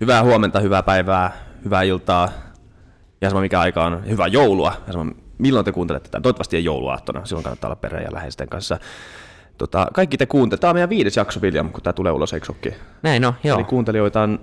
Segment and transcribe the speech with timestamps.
[0.00, 2.28] Hyvää huomenta, hyvää päivää, hyvää iltaa.
[3.20, 4.72] Ja sama mikä aika on, hyvää joulua.
[4.86, 6.22] Ja sama, milloin te kuuntelette tätä?
[6.22, 8.78] Toivottavasti ei jouluaattona, silloin kannattaa olla perheen ja läheisten kanssa.
[9.58, 10.60] Tota, kaikki te kuuntelette.
[10.60, 12.74] Tämä on meidän viides jakso, William, kun tämä tulee ulos, eikö olekin?
[13.02, 13.58] Näin on, joo.
[13.58, 14.38] Eli kuuntelijoita on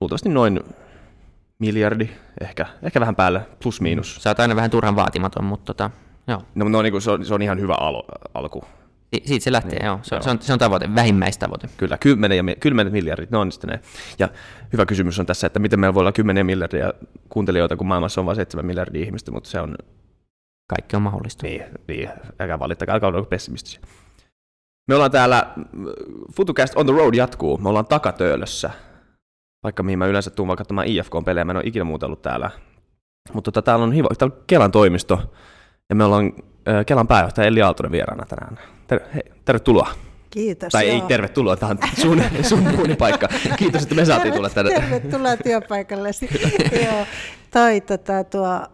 [0.00, 0.60] luultavasti noin
[1.58, 4.16] miljardi, ehkä, ehkä vähän päälle, plus miinus.
[4.20, 5.90] Sä oot aina vähän turhan vaatimaton, mutta tota,
[6.28, 6.42] joo.
[6.54, 8.02] No, no niin kuin se, on, se on ihan hyvä al-
[8.34, 8.64] alku.
[9.16, 9.98] Si- siitä se lähtee, Niin, joo.
[10.02, 10.22] Se, joo.
[10.22, 11.68] se, on, se on tavoite, vähimmäistavoite.
[11.76, 13.80] Kyllä, kymmenen ja, mi- kymmenet miljardit, ne on sitten ne.
[14.18, 14.28] Ja
[14.72, 16.92] hyvä kysymys on tässä, että miten meillä voi olla kymmenen miljardia
[17.28, 19.76] kuuntelijoita, kun maailmassa on vain seitsemän miljardia ihmistä, mutta se on
[20.68, 21.46] Kaikki on mahdollista.
[21.46, 22.08] Niin, niin.
[22.40, 23.80] älkää valittakaa, älkää olla pessimistisiä.
[24.88, 25.46] Me ollaan täällä,
[26.36, 28.70] FutuCast on the road jatkuu, me ollaan takatöölössä,
[29.62, 32.50] vaikka mihin mä yleensä tuun vaikka katsomaan IFK-pelejä, mä en ole ikinä muuta ollut täällä.
[33.32, 35.32] Mutta tota, täällä on hiva, täällä on Kelan toimisto,
[35.88, 36.32] ja me ollaan
[36.86, 38.58] Kelan pääjohtaja Elli Aaltonen vieraana tänään.
[38.86, 39.90] Ter- hei, tervetuloa.
[40.30, 40.72] Kiitos.
[40.72, 41.08] Tai ei joo.
[41.08, 43.28] tervetuloa, tämä on sun, sun duunipaikka.
[43.56, 44.70] Kiitos, että me saatiin tulla tänne.
[44.74, 46.10] Tervetuloa työpaikalle.
[46.84, 47.06] Joo,
[47.50, 48.66] toi, tota, tuo,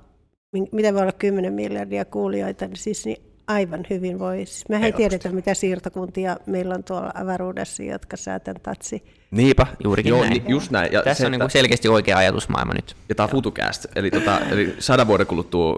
[0.73, 4.37] miten voi olla 10 miljardia kuulijoita, niin siis niin aivan hyvin voi.
[4.37, 9.05] Siis mehän ei tiedetä, mitä siirtokuntia meillä on tuolla avaruudessa, jotka säätän tatsi.
[9.31, 10.33] Niinpä, Juurikin Joo, näin.
[10.33, 10.93] ni, just näin.
[10.93, 12.97] Ja Tässä se, on että- niin selkeästi oikea ajatusmaailma nyt.
[13.09, 15.77] Ja tämä on FutuCast, eli, tota, eli sadan vuoden kuluttua,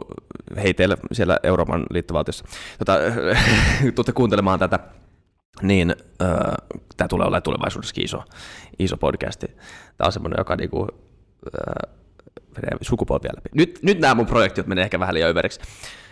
[0.56, 2.44] hei teille siellä Euroopan liittovaltiossa,
[2.78, 2.98] tota,
[3.94, 4.78] tuutte kuuntelemaan tätä,
[5.62, 5.90] niin
[6.22, 6.28] äh,
[6.96, 8.22] tämä tulee olemaan tulevaisuudessakin iso,
[8.78, 9.46] iso podcasti.
[9.96, 10.86] Tämä on semmoinen, joka niinku,
[11.46, 11.92] äh,
[12.56, 13.48] menee sukupolvia läpi.
[13.54, 15.60] Nyt, nyt nämä mun projektit menee ehkä vähän liian överiksi.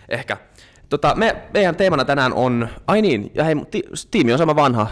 [0.09, 0.37] Ehkä.
[0.93, 4.91] Tota, me, meidän teemana tänään on, ai niin, ja hei, ti, tiimi on sama vanha,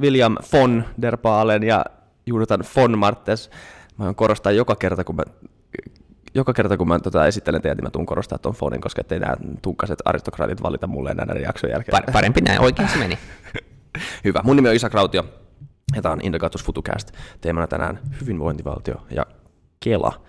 [0.00, 1.84] William von der Baalen ja
[2.26, 3.50] Jonathan von Martes.
[3.98, 5.22] Mä oon korostaa joka kerta, kun mä
[6.34, 9.20] joka kerta kun mä tota, esittelen teitä, niin mä tuun korostaa tuon fonin, koska ettei
[9.20, 12.02] nämä tunkaset aristokraatit valita mulle enää näiden jaksojen jälkeen.
[12.02, 13.18] Par- parempi näin, oikein se meni.
[14.24, 14.40] Hyvä.
[14.44, 15.24] Mun nimi on Isak Rautio
[15.96, 17.12] ja tämä on Indagatus Futucast.
[17.40, 19.26] Teemana tänään hyvinvointivaltio ja
[19.84, 20.24] Kela.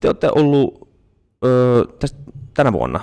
[0.00, 0.88] Te olette ollut
[1.44, 2.18] öö, tästä,
[2.54, 3.00] tänä vuonna,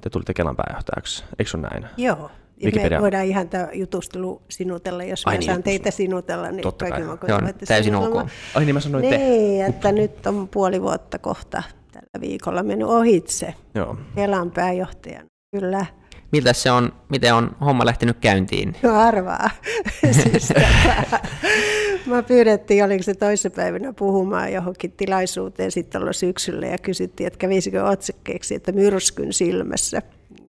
[0.00, 1.86] te tulitte Kelan pääjohtajaksi, eikö se näin?
[1.96, 2.30] Joo.
[2.64, 2.98] Wikipedia.
[2.98, 6.88] me voidaan ihan tämä jutustelu sinutella, jos Ai mä niin, saan teitä sinutella, niin Totta
[6.88, 7.02] kai.
[7.02, 8.22] kaikki on voitte täysin sinutella.
[8.22, 8.28] ok.
[8.54, 9.18] Ai niin mä sanoin te.
[9.18, 13.96] Niin, että nyt on puoli vuotta kohta tällä viikolla mennyt ohitse Joo.
[14.14, 15.26] Kelan pääjohtajan.
[15.50, 15.86] Kyllä.
[16.32, 18.76] Miltä se on, miten on homma lähtenyt käyntiin?
[18.82, 19.50] No arvaa.
[20.22, 20.48] siis,
[22.08, 27.84] mä pyydettiin, oliko se toissapäivänä puhumaan johonkin tilaisuuteen sitten olla syksyllä ja kysyttiin, että kävisikö
[27.84, 30.02] otsikkeeksi, että myrskyn silmässä.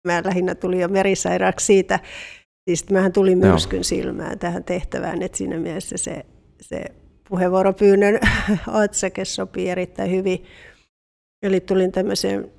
[0.08, 2.00] Mä lähinnä tulin jo merisairaaksi siitä,
[2.70, 6.26] siis mähän tulin myrskyn silmään tähän tehtävään, että siinä mielessä se,
[6.62, 6.86] se
[7.30, 8.20] puheenvuoropyynnön
[8.84, 10.46] otsake sopii erittäin hyvin.
[11.44, 12.52] Eli tulin tämmöiseen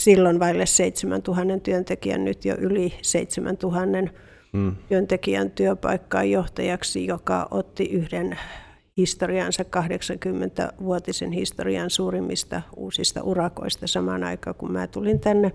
[0.00, 3.88] silloin vaille 7000 työntekijän, nyt jo yli 7000
[4.54, 4.76] Mm.
[4.88, 8.38] työntekijän työpaikkaan johtajaksi, joka otti yhden
[8.96, 15.52] historiansa 80-vuotisen historian suurimmista uusista urakoista samaan aikaan, kun mä tulin tänne.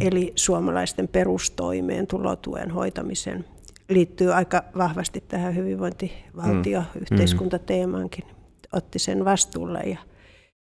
[0.00, 3.44] Eli suomalaisten perustoimeen tulotuen hoitamisen
[3.88, 8.24] liittyy aika vahvasti tähän hyvinvointivaltio-yhteiskuntateemaankin.
[8.72, 9.98] Otti sen vastuulle ja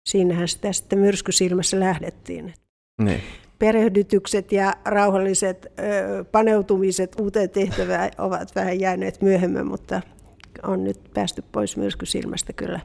[0.09, 2.53] siinähän sitä sitten myrskysilmässä lähdettiin
[3.01, 3.21] Niin.
[3.59, 5.67] Perehdytykset ja rauhalliset
[6.31, 10.01] paneutumiset uuteen tehtävään ovat vähän jääneet myöhemmin, mutta
[10.63, 12.79] on nyt päästy pois myrskysilmästä kyllä.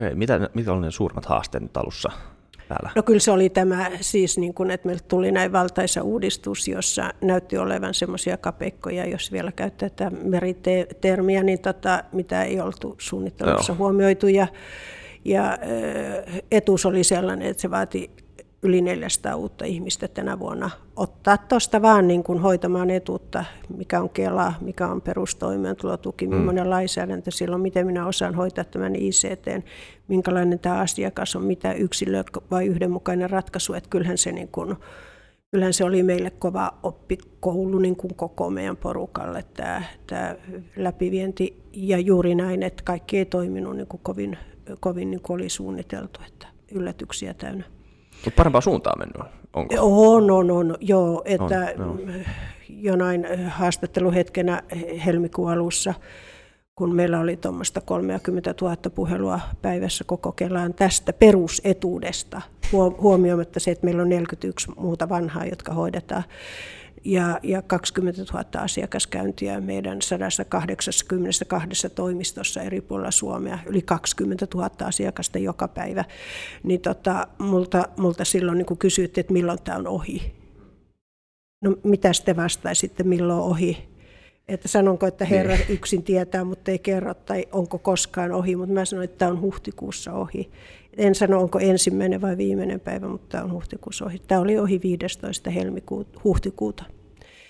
[0.00, 2.10] Hei, mitä, mitä oli ne suurimmat haasteet nyt alussa
[2.68, 2.90] täällä?
[2.96, 7.14] No kyllä se oli tämä siis, niin kuin, että meille tuli näin valtaisa uudistus, jossa
[7.20, 13.72] näytti olevan semmoisia kapeikkoja, jos vielä käyttää tätä meritermiä, niin tota, mitä ei oltu suunnittelussa
[13.72, 13.78] Joo.
[13.78, 14.28] huomioitu.
[14.28, 14.46] Ja,
[15.24, 15.58] ja
[16.50, 18.10] etuus oli sellainen, että se vaati
[18.62, 23.44] yli 400 uutta ihmistä tänä vuonna ottaa tuosta vaan niin kuin hoitamaan etuutta,
[23.76, 26.34] mikä on Kela, mikä on perustoimeentulotuki, mm.
[26.34, 29.64] millainen lainsäädäntö silloin, miten minä osaan hoitaa tämän ICT,
[30.08, 34.76] minkälainen tämä asiakas on, mitä yksilö vai yhdenmukainen ratkaisu, että kyllähän se, niin kuin,
[35.50, 40.36] kyllähän se oli meille kova oppikoulu niin kuin koko meidän porukalle tämä, tämä
[40.76, 44.38] läpivienti ja juuri näin, että kaikki ei toiminut niin kuin kovin,
[44.80, 47.77] kovin niin kuin oli suunniteltu, että yllätyksiä täynnä.
[48.24, 49.74] Mutta parempaa suuntaan mennyt, onko?
[49.78, 52.14] On, on, on, joo, että On, joo.
[52.68, 54.62] jonain haastatteluhetkenä
[55.04, 55.94] helmikuun alussa,
[56.74, 62.42] kun meillä oli tuommoista 30 000 puhelua päivässä koko Kelaan tästä perusetuudesta,
[62.72, 66.24] huomioimatta se, että meillä on 41 muuta vanhaa, jotka hoidetaan,
[67.04, 75.38] ja, ja 20 000 asiakaskäyntiä meidän 182 toimistossa eri puolilla Suomea, yli 20 000 asiakasta
[75.38, 76.04] joka päivä,
[76.62, 80.32] niin tota, multa, multa silloin niin kysyitte, että milloin tämä on ohi.
[81.64, 83.88] No mitä te vastaisitte, milloin ohi?
[84.48, 85.66] Että sanonko, että Herra niin.
[85.68, 89.40] yksin tietää, mutta ei kerro, tai onko koskaan ohi, mutta mä sanoin, että tämä on
[89.40, 90.50] huhtikuussa ohi.
[90.98, 94.18] En sano, onko ensimmäinen vai viimeinen päivä, mutta tämä on huhtikuussa ohi.
[94.18, 95.50] Tämä oli ohi 15.
[95.50, 96.84] Helmikuuta, huhtikuuta.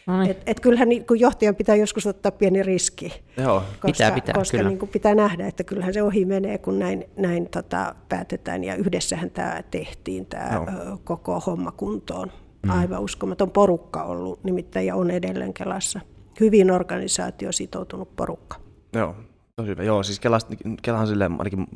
[0.06, 0.30] No niin.
[0.30, 3.60] et, et kyllähän niin, kun johtajan pitää joskus ottaa pieni riski, Joo.
[3.60, 7.04] koska, pitää, pitää, koska niin kuin pitää nähdä, että kyllähän se ohi menee, kun näin,
[7.16, 8.64] näin tota, päätetään.
[8.64, 10.98] Ja yhdessähän tämä tehtiin, tämä no.
[11.04, 12.32] koko homma kuntoon.
[12.62, 12.70] Mm.
[12.70, 16.00] Aivan uskomaton porukka ollut, nimittäin ja on edelleen Kelassa
[16.40, 18.56] hyvin organisaatio sitoutunut porukka.
[18.92, 19.14] Joo,
[19.58, 19.82] tosi hyvä.
[19.82, 20.38] Joo, siis Kela,
[20.82, 21.66] Kelahan silleen ainakin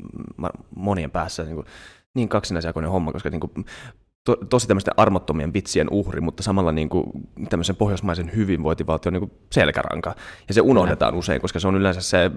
[0.75, 1.67] monien päässä niin, kuin,
[2.13, 3.65] niin kaksinaisjakoinen homma, koska niin kuin,
[4.25, 7.05] to, tosi tämmöisten armottomien vitsien uhri, mutta samalla niin kuin,
[7.49, 10.15] tämmöisen pohjoismaisen hyvinvointivaltion niin kuin selkäranka.
[10.47, 12.31] Ja se unohdetaan usein, koska se on yleensä se,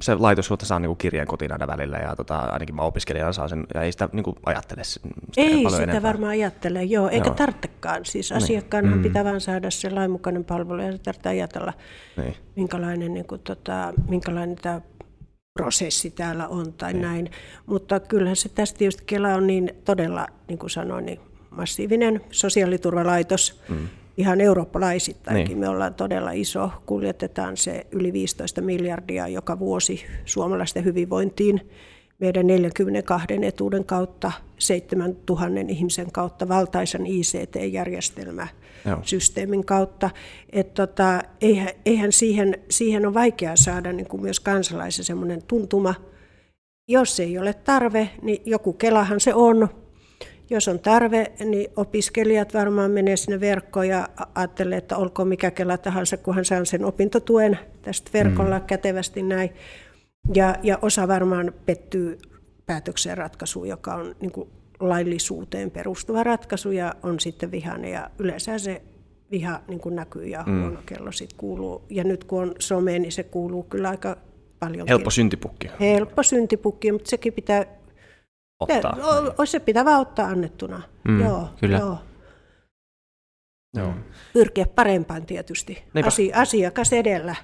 [0.00, 3.32] se laitos, jota saa niin kuin kirjeen kotiin aina välillä, ja tota, ainakin mä opiskelijana
[3.32, 6.02] saa sen, ja ei sitä niin kuin ajattele sitä Ei sitä enempää.
[6.02, 7.34] varmaan ajattele, joo, eikä joo.
[7.34, 8.04] tarvitsekaan.
[8.04, 8.36] Siis niin.
[8.36, 9.02] asiakkaanhan mm.
[9.02, 11.72] pitää vaan saada se lainmukainen palvelu, ja tarvitsee ajatella,
[12.16, 12.34] niin.
[12.56, 14.80] minkälainen, niin kuin, tota, minkälainen tämä
[15.56, 17.02] prosessi täällä on tai niin.
[17.02, 17.30] näin.
[17.66, 21.20] Mutta kyllähän se tästä just Kela on niin todella, niin kuin sanoin, niin
[21.50, 23.60] massiivinen sosiaaliturvalaitos.
[23.68, 23.88] Mm.
[24.16, 25.58] Ihan eurooppalaisittainkin niin.
[25.58, 26.70] me ollaan todella iso.
[26.86, 31.70] Kuljetetaan se yli 15 miljardia joka vuosi suomalaisten hyvinvointiin
[32.18, 38.48] meidän 42 etuuden kautta, 7000 ihmisen kautta, valtaisen ICT-järjestelmä
[39.02, 40.10] systeemin kautta.
[40.52, 45.94] Et tota, eihän, eihän siihen, siihen on vaikea saada niin kuin myös kansalaisen semmoinen tuntuma.
[46.88, 49.68] Jos ei ole tarve, niin joku Kelahan se on.
[50.50, 55.78] Jos on tarve, niin opiskelijat varmaan menee sinne verkkoon ja ajattelee, että olkoon mikä Kela
[55.78, 58.64] tahansa, kun hän saa sen opintotuen tästä verkolla mm.
[58.64, 59.50] kätevästi näin.
[60.34, 62.18] Ja, ja osa varmaan pettyy
[62.66, 64.50] päätökseen ratkaisuun, joka on niin kuin
[64.80, 67.90] laillisuuteen perustuva ratkaisu ja on sitten vihane.
[67.90, 68.82] Ja yleensä se
[69.30, 70.60] viha niin kuin näkyy ja mm.
[70.60, 71.84] huono kello sitten kuuluu.
[71.90, 74.16] Ja nyt kun on some, niin se kuuluu kyllä aika
[74.58, 74.88] paljon.
[74.88, 75.70] Helppo syntipukki.
[75.80, 77.64] Helppo syntipukki, mutta sekin pitää
[78.60, 78.96] ottaa.
[79.44, 80.82] Se, se pitää vaan ottaa annettuna.
[81.08, 81.78] Mm, joo, kyllä.
[81.78, 81.98] Joo.
[83.76, 83.94] Joo.
[84.32, 85.84] Pyrkiä parempaan tietysti.
[86.06, 87.34] Asi, asiakas edellä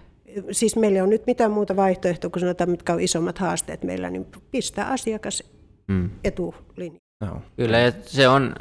[0.51, 4.27] siis meillä on nyt mitään muuta vaihtoehtoa kuin sanotaan, mitkä on isommat haasteet meillä, niin
[4.51, 5.43] pistää asiakas
[5.89, 6.11] mm.
[6.25, 7.01] etulinja.
[7.21, 7.43] No.
[7.57, 8.55] Kyllä, se on,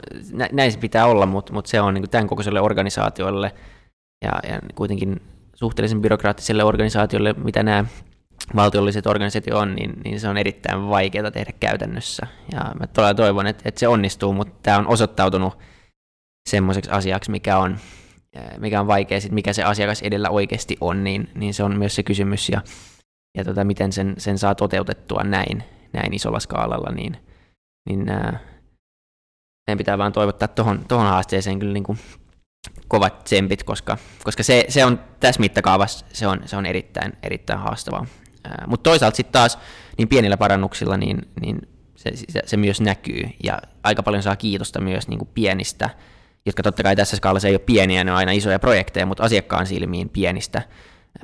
[0.52, 3.52] näin se pitää olla, mutta, mutta se on niin tämän kokoiselle organisaatioille
[4.26, 5.22] ja, ja kuitenkin
[5.54, 7.86] suhteellisen byrokraattiselle organisaatiolle, mitä nämä
[8.56, 12.28] valtiolliset organisaatiot on, niin, niin se on erittäin vaikeaa tehdä käytännössä.
[12.52, 15.58] Ja mä todella toivon, että, että se onnistuu, mutta tämä on osoittautunut
[16.50, 17.78] semmoiseksi asiaksi, mikä on
[18.58, 21.96] mikä on vaikea, sit mikä se asiakas edellä oikeasti on, niin, niin se on myös
[21.96, 22.62] se kysymys, ja,
[23.38, 25.64] ja tota, miten sen, sen saa toteutettua näin,
[25.94, 27.18] näin isolla skaalalla, niin,
[27.90, 28.40] niin ää,
[29.68, 32.00] meidän pitää vaan toivottaa tuohon tohon haasteeseen kyllä niin kuin
[32.88, 37.60] kovat tsempit, koska, koska se, se on tässä mittakaavassa se on, se on erittäin, erittäin
[37.60, 38.06] haastavaa.
[38.68, 39.60] Mutta toisaalta sitten taas
[39.98, 41.62] niin pienillä parannuksilla niin, niin
[41.96, 45.90] se, se, se myös näkyy ja aika paljon saa kiitosta myös niin kuin pienistä
[46.46, 49.68] jotka totta kai tässä skaalassa ei ole pieniä, ne on aina isoja projekteja, mutta asiakkaan
[49.68, 50.62] silmiin pienistä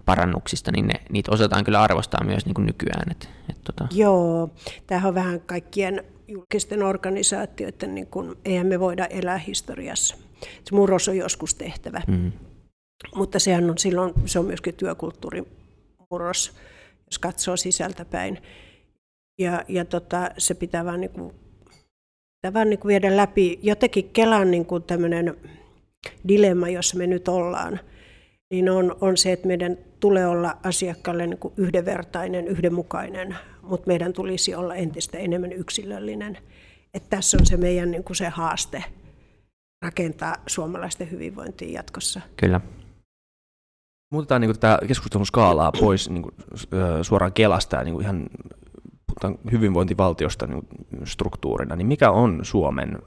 [0.05, 3.11] parannuksista, niin ne, niitä osataan kyllä arvostaa myös niin kuin nykyään.
[3.11, 3.87] Et, et tota.
[3.91, 4.49] Joo,
[4.87, 10.15] tämähän on vähän kaikkien julkisten organisaatioiden, niin kuin, eihän me voida elää historiassa.
[10.63, 12.31] Se murros on joskus tehtävä, mm.
[13.15, 16.53] mutta sehän on silloin, se on myöskin työkulttuurimurros,
[17.05, 18.41] jos katsoo sisältäpäin.
[19.39, 21.33] Ja, ja tota, se pitää vaan niin kuin
[22.53, 25.37] vaan niin kuin viedä läpi jotenkin Kelan niin kuin tämmöinen
[26.27, 27.79] dilemma, jossa me nyt ollaan,
[28.51, 34.13] niin on, on se, että meidän tulee olla asiakkaalle niin kuin yhdenvertainen, yhdenmukainen, mutta meidän
[34.13, 36.37] tulisi olla entistä enemmän yksilöllinen.
[36.93, 38.83] Että tässä on se meidän niin kuin se haaste
[39.81, 42.21] rakentaa suomalaisten hyvinvointia jatkossa.
[42.37, 42.61] Kyllä.
[44.13, 46.35] Muutetaan niin tätä keskustelun skaalaa pois niin kuin,
[47.01, 48.27] suoraan Kelasta ja niin kuin ihan
[49.19, 50.67] puhutaan hyvinvointivaltiosta niin
[51.03, 52.99] struktuurina, niin mikä on Suomen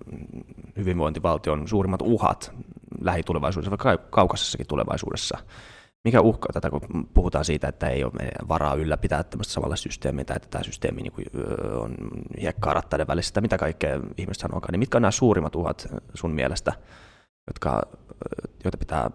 [0.76, 2.52] hyvinvointivaltion suurimmat uhat
[3.00, 5.38] lähitulevaisuudessa, vaikka kaukaisessakin tulevaisuudessa?
[6.04, 6.80] Mikä uhkaa tätä, kun
[7.14, 8.12] puhutaan siitä, että ei ole
[8.48, 11.12] varaa ylläpitää tämmöistä samalla systeemiä, tai että tämä systeemi niin
[11.80, 11.94] on
[12.40, 16.72] hiekkaa rattaiden välissä, mitä kaikkea ihmiset sanookaan, niin mitkä on nämä suurimmat uhat sun mielestä,
[17.46, 17.82] jotka,
[18.64, 19.10] joita pitää,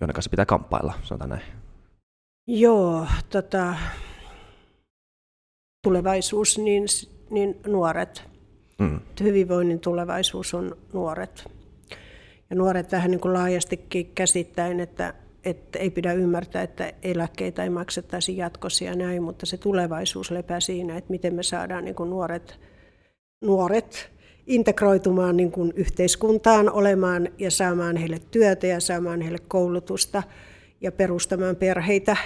[0.00, 1.42] joiden kanssa pitää kamppailla, sanotaan näin?
[2.46, 3.74] Joo, tota,
[5.88, 6.84] tulevaisuus, niin,
[7.30, 8.22] niin nuoret.
[8.78, 9.00] Mm.
[9.20, 11.44] Hyvinvoinnin tulevaisuus on nuoret.
[12.50, 15.14] Ja nuoret vähän niin kuin laajastikin käsittäen, että,
[15.44, 20.60] että ei pidä ymmärtää, että eläkkeitä ei maksettaisi jatkossa ja näin, mutta se tulevaisuus lepää
[20.60, 22.60] siinä, että miten me saadaan niin kuin nuoret,
[23.44, 24.10] nuoret
[24.46, 30.22] integroitumaan niin kuin yhteiskuntaan, olemaan ja saamaan heille työtä ja saamaan heille koulutusta
[30.80, 32.16] ja perustamaan perheitä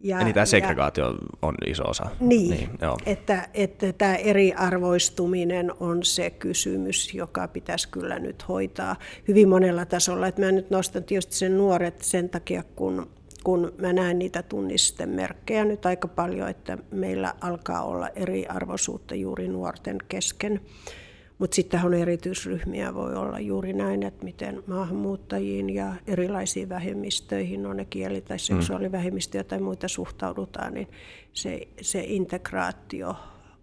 [0.00, 2.10] ja, Eli tämä segregaatio ja, on iso osa.
[2.20, 2.98] Niin, niin joo.
[3.06, 8.96] Että, että tämä eriarvoistuminen on se kysymys, joka pitäisi kyllä nyt hoitaa
[9.28, 10.26] hyvin monella tasolla.
[10.26, 13.10] Että mä nyt nostan tietysti sen nuoret sen takia, kun,
[13.44, 19.98] kun mä näen niitä tunnistemerkkejä nyt aika paljon, että meillä alkaa olla eriarvoisuutta juuri nuorten
[20.08, 20.60] kesken.
[21.40, 27.76] Mutta sitten on erityisryhmiä, voi olla juuri näin, että miten maahanmuuttajiin ja erilaisiin vähemmistöihin, on
[27.76, 28.40] ne kieli- tai mm.
[28.40, 30.88] seksuaalivähemmistöjä tai muita suhtaudutaan, niin
[31.32, 33.16] se, se integraatio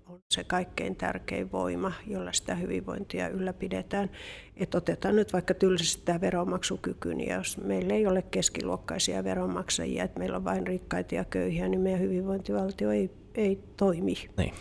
[0.08, 4.10] on se kaikkein tärkein voima, jolla sitä hyvinvointia ylläpidetään.
[4.56, 10.20] Että otetaan nyt vaikka tylsästi tämä veronmaksukyky, niin jos meillä ei ole keskiluokkaisia veronmaksajia, että
[10.20, 14.14] meillä on vain rikkaita ja köyhiä, niin meidän hyvinvointivaltio ei, ei toimi.
[14.38, 14.54] Niin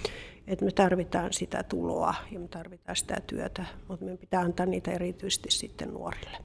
[0.47, 4.91] että me tarvitaan sitä tuloa ja me tarvitaan sitä työtä, mutta meidän pitää antaa niitä
[4.91, 6.38] erityisesti sitten nuorille.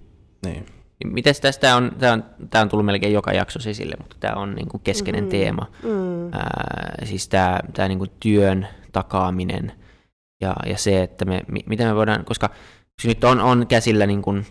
[0.45, 0.65] Niin.
[1.05, 4.55] Miten tästä on, tämä on, tämä on tullut melkein joka jakso esille, mutta tämä on
[4.55, 5.71] niin kuin keskeinen mm, teema.
[5.83, 6.33] Mm.
[6.33, 9.71] Ää, siis tämä, tämä niin kuin työn takaaminen
[10.41, 12.49] ja, ja se, että me, miten me voidaan, koska
[13.03, 14.45] nyt on, on käsillä niin kuin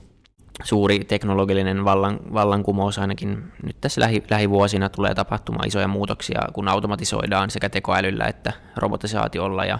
[0.64, 7.50] suuri teknologinen vallan, vallankumous ainakin nyt tässä lähi, lähivuosina tulee tapahtumaan isoja muutoksia, kun automatisoidaan
[7.50, 9.78] sekä tekoälyllä että robotisaatiolla ja,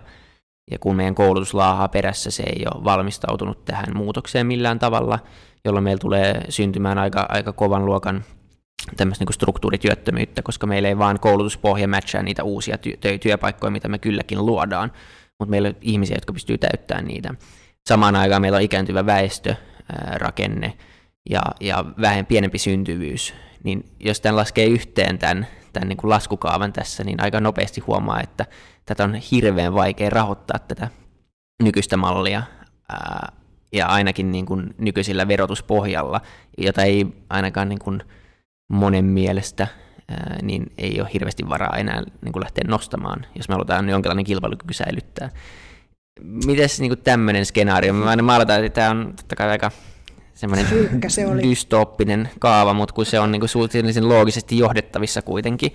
[0.70, 5.18] ja kun meidän koulutus laahaa perässä, se ei ole valmistautunut tähän muutokseen millään tavalla,
[5.64, 8.24] jolloin meillä tulee syntymään aika, aika kovan luokan
[8.96, 13.98] tämmöistä niin struktuurityöttömyyttä, koska meillä ei vaan koulutuspohja matchaa niitä uusia ty- työpaikkoja, mitä me
[13.98, 14.92] kylläkin luodaan,
[15.38, 17.34] mutta meillä on ihmisiä, jotka pystyy täyttämään niitä.
[17.88, 19.54] Samaan aikaan meillä on ikääntyvä väestö,
[20.14, 20.72] rakenne
[21.30, 26.72] ja, ja vähän pienempi syntyvyys, niin jos tämän laskee yhteen tämän, tämän niin kuin laskukaavan
[26.72, 28.46] tässä, niin aika nopeasti huomaa, että
[28.86, 30.88] tätä on hirveän vaikea rahoittaa tätä
[31.62, 32.42] nykyistä mallia,
[33.72, 36.20] ja ainakin niin kuin nykyisellä verotuspohjalla,
[36.58, 38.02] jota ei ainakaan niin kuin
[38.72, 39.66] monen mielestä
[40.42, 44.74] niin ei ole hirveästi varaa enää niin kuin lähteä nostamaan, jos me halutaan jonkinlainen kilpailukyky
[44.74, 45.30] säilyttää
[46.22, 47.92] mites niinku tämmöinen skenaario?
[47.92, 49.70] Mä aina maalataan, että tämä on totta kai aika
[50.34, 50.66] semmoinen
[51.08, 51.42] se oli.
[51.42, 55.72] dystoppinen kaava, mutta kun se on niinku suhteellisen loogisesti johdettavissa kuitenkin.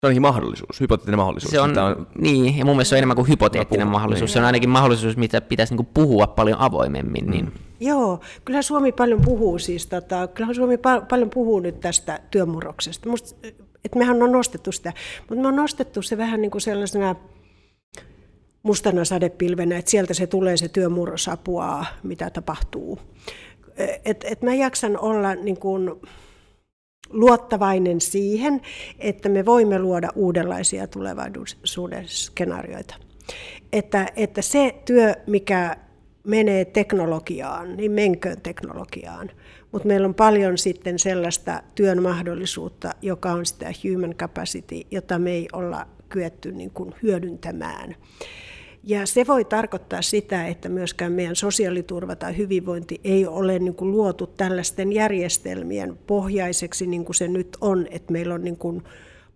[0.00, 1.50] Se on mahdollisuus, hypoteettinen mahdollisuus.
[1.50, 4.28] Se on, on, niin, ja mun mielestä se on enemmän kuin hypoteettinen puhun, mahdollisuus.
[4.28, 4.32] Niin.
[4.32, 7.24] Se on ainakin mahdollisuus, mitä pitäisi niinku puhua paljon avoimemmin.
[7.24, 7.30] Mm.
[7.30, 7.52] Niin.
[7.80, 13.08] Joo, kyllä Suomi paljon puhuu siis, tota, kyllä Suomi pa- paljon puhuu nyt tästä työmurroksesta.
[13.08, 13.48] Musta,
[13.84, 14.92] että mehän on nostettu sitä,
[15.28, 17.14] mutta me on nostettu se vähän niin kuin sellaisena
[18.68, 22.98] mustana sadepilvenä, että sieltä se tulee se työmurrosapua, mitä tapahtuu.
[24.04, 25.90] Et, et mä jaksan olla niin kuin
[27.10, 28.60] luottavainen siihen,
[28.98, 32.94] että me voimme luoda uudenlaisia tulevaisuuden skenaarioita.
[33.72, 35.76] Että, että se työ, mikä
[36.24, 39.30] menee teknologiaan, niin menköön teknologiaan.
[39.72, 45.30] Mutta meillä on paljon sitten sellaista työn mahdollisuutta, joka on sitä human capacity, jota me
[45.30, 47.96] ei olla kyetty niin kuin hyödyntämään.
[48.88, 53.90] Ja se voi tarkoittaa sitä, että myöskään meidän sosiaaliturva tai hyvinvointi ei ole niin kuin
[53.90, 58.82] luotu tällaisten järjestelmien pohjaiseksi, niin kuin se nyt on, että meillä on niin kuin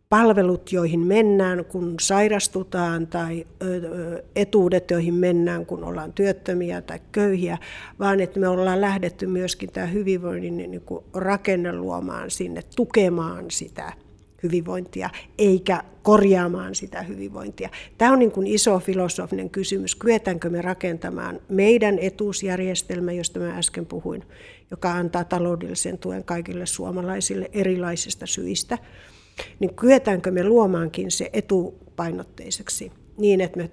[0.08, 3.46] palvelut, joihin mennään, kun sairastutaan, tai
[4.36, 7.58] etuudet, joihin mennään, kun ollaan työttömiä tai köyhiä,
[7.98, 13.92] vaan että me ollaan lähdetty myöskin tämä hyvinvoinnin niin kuin rakenne luomaan sinne, tukemaan sitä
[14.42, 17.68] hyvinvointia, eikä korjaamaan sitä hyvinvointia.
[17.98, 19.94] Tämä on niin kuin iso filosofinen kysymys.
[19.94, 24.24] Kyetäänkö me rakentamaan meidän etuusjärjestelmä, josta mä äsken puhuin,
[24.70, 28.78] joka antaa taloudellisen tuen kaikille suomalaisille erilaisista syistä,
[29.60, 33.70] niin kyetäänkö me luomaankin se etupainotteiseksi niin, että me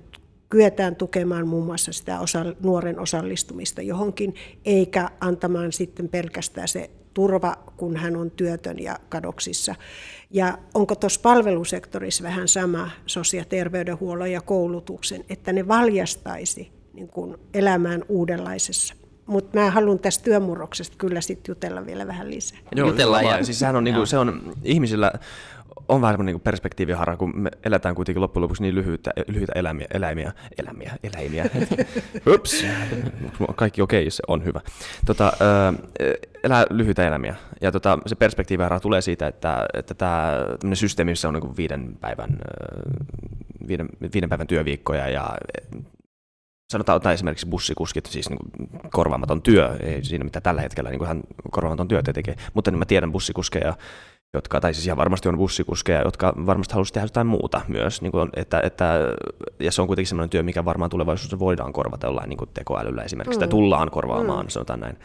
[0.50, 4.36] kyetään tukemaan muun muassa sitä osa, nuoren osallistumista johonkin,
[4.66, 9.76] eikä antamaan sitten pelkästään se turva, kun hän on työtön ja kadoksissa.
[10.32, 17.08] Ja onko tuossa palvelusektorissa vähän sama sosiaali- ja terveydenhuollon ja koulutuksen, että ne valjastaisi niin
[17.08, 18.94] kuin elämään uudenlaisessa
[19.26, 22.60] mutta mä haluan tästä työmurroksesta kyllä sitten jutella vielä vähän lisää.
[22.76, 23.26] Joo, Jutellaan.
[23.26, 23.44] Ja...
[23.44, 25.12] Siis sehän on, niinku, se on ihmisillä
[25.90, 29.88] on vähän semmoinen niin perspektiivihara, kun me eletään kuitenkin loppujen lopuksi niin lyhyitä, lyhyitä eläimiä,
[29.94, 31.46] eläimiä, eläimiä, eläimiä.
[32.34, 32.66] Ups,
[33.56, 34.62] kaikki okei, okay, se on hyvä.
[35.06, 35.34] Tota,
[36.44, 37.36] elää lyhyitä elämiä.
[37.62, 40.32] Ja tota, se perspektiivihara tulee siitä, että, että tämä
[40.74, 42.38] systeemi, missä on niin viiden päivän
[43.68, 45.30] viiden, viiden päivän työviikkoja ja
[46.72, 51.00] sanotaan ottaa esimerkiksi bussikuskit, siis niin kuin korvaamaton työ, ei siinä mitä tällä hetkellä niin
[51.00, 53.76] kuin hän korvaamaton työtä tekee, mutta niin mä tiedän bussikuskeja,
[54.34, 58.12] jotka, tai siis ihan varmasti on bussikuskeja, jotka varmasti haluaisivat tehdä jotain muuta myös, niin
[58.12, 58.94] kuin, että, että,
[59.60, 63.04] ja se on kuitenkin sellainen työ, mikä varmaan tulevaisuudessa voidaan korvata jollain niin kuin tekoälyllä
[63.04, 63.40] esimerkiksi, mm.
[63.40, 64.50] tai tullaan korvaamaan, mm.
[64.50, 64.98] sanotaan näin.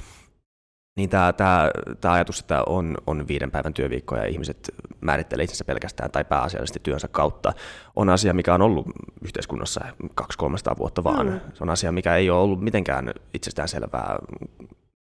[0.96, 5.64] Niin tämä, tämä, tämä ajatus, että on, on viiden päivän työviikko ja ihmiset määrittelee itsensä
[5.64, 7.52] pelkästään tai pääasiallisesti työnsä kautta,
[7.96, 8.86] on asia, mikä on ollut
[9.24, 9.80] yhteiskunnassa
[10.20, 11.26] 200-300 vuotta vaan.
[11.26, 11.40] Mm.
[11.54, 14.18] Se on asia, mikä ei ole ollut mitenkään itsestään selvää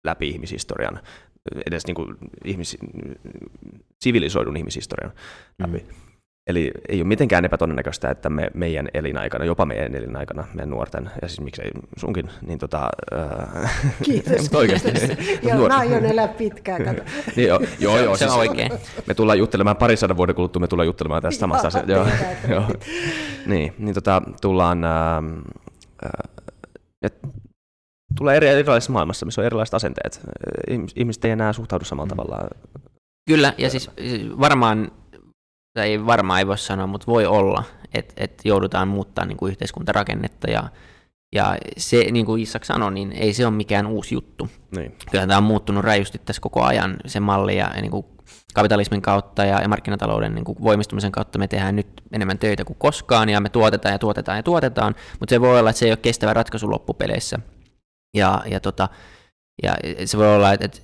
[0.05, 1.00] läpi ihmishistorian,
[1.67, 2.79] edes niin kuin ihmis,
[4.04, 5.12] sivilisoidun ihmishistorian
[5.59, 5.78] läpi.
[5.78, 6.11] Mm.
[6.47, 11.28] Eli ei ole mitenkään epätodennäköistä, että me meidän elinaikana, jopa meidän elinaikana, meidän nuorten, ja
[11.28, 12.88] siis miksei sunkin, niin tota...
[13.62, 14.50] Äh, Kiitos.
[14.54, 14.92] oikeasti.
[15.42, 17.02] joo, mä aion elää pitkään, kato.
[17.37, 18.73] niin, joo, joo, joo, se on siis, oikein.
[19.07, 21.92] Me tullaan juttelemaan parisadan vuoden kuluttua, me tullaan juttelemaan tästä samasta asiasta.
[21.92, 22.07] Joo,
[22.54, 22.64] joo.
[23.47, 24.85] niin, niin tota, tullaan...
[24.85, 25.16] Äh,
[27.04, 27.11] äh,
[28.19, 30.21] tulee eri, erilaisessa maailmassa, missä on erilaiset asenteet.
[30.97, 32.16] Ihmiset ei enää suhtaudu samalla mm.
[32.16, 32.49] tavalla.
[33.31, 33.91] Kyllä, ja siis
[34.41, 34.91] varmaan
[35.75, 39.51] tai ei varmaan ei voi sanoa, mutta voi olla, että, että joudutaan muuttaa niin kuin
[39.51, 40.69] yhteiskuntarakennetta ja,
[41.35, 44.49] ja se, niin kuin Isak sanoi, niin ei se ole mikään uusi juttu.
[44.77, 44.97] Niin.
[45.11, 48.07] Kyllä tämä on muuttunut rajusti tässä koko ajan, se malli ja, ja niin kuin
[48.55, 52.79] kapitalismin kautta ja, ja markkinatalouden niin kuin voimistumisen kautta me tehdään nyt enemmän töitä kuin
[52.79, 55.93] koskaan ja me tuotetaan ja tuotetaan ja tuotetaan, mutta se voi olla, että se ei
[55.93, 57.39] ole kestävä ratkaisu loppupeleissä.
[58.17, 58.89] Ja, ja, tota,
[59.63, 60.81] ja se voi olla, että, että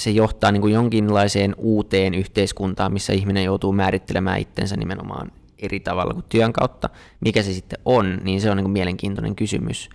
[0.00, 6.14] se johtaa niin kuin jonkinlaiseen uuteen yhteiskuntaan, missä ihminen joutuu määrittelemään itsensä nimenomaan eri tavalla
[6.14, 6.88] kuin työn kautta.
[7.20, 9.90] Mikä se sitten on, niin se on niin kuin mielenkiintoinen kysymys.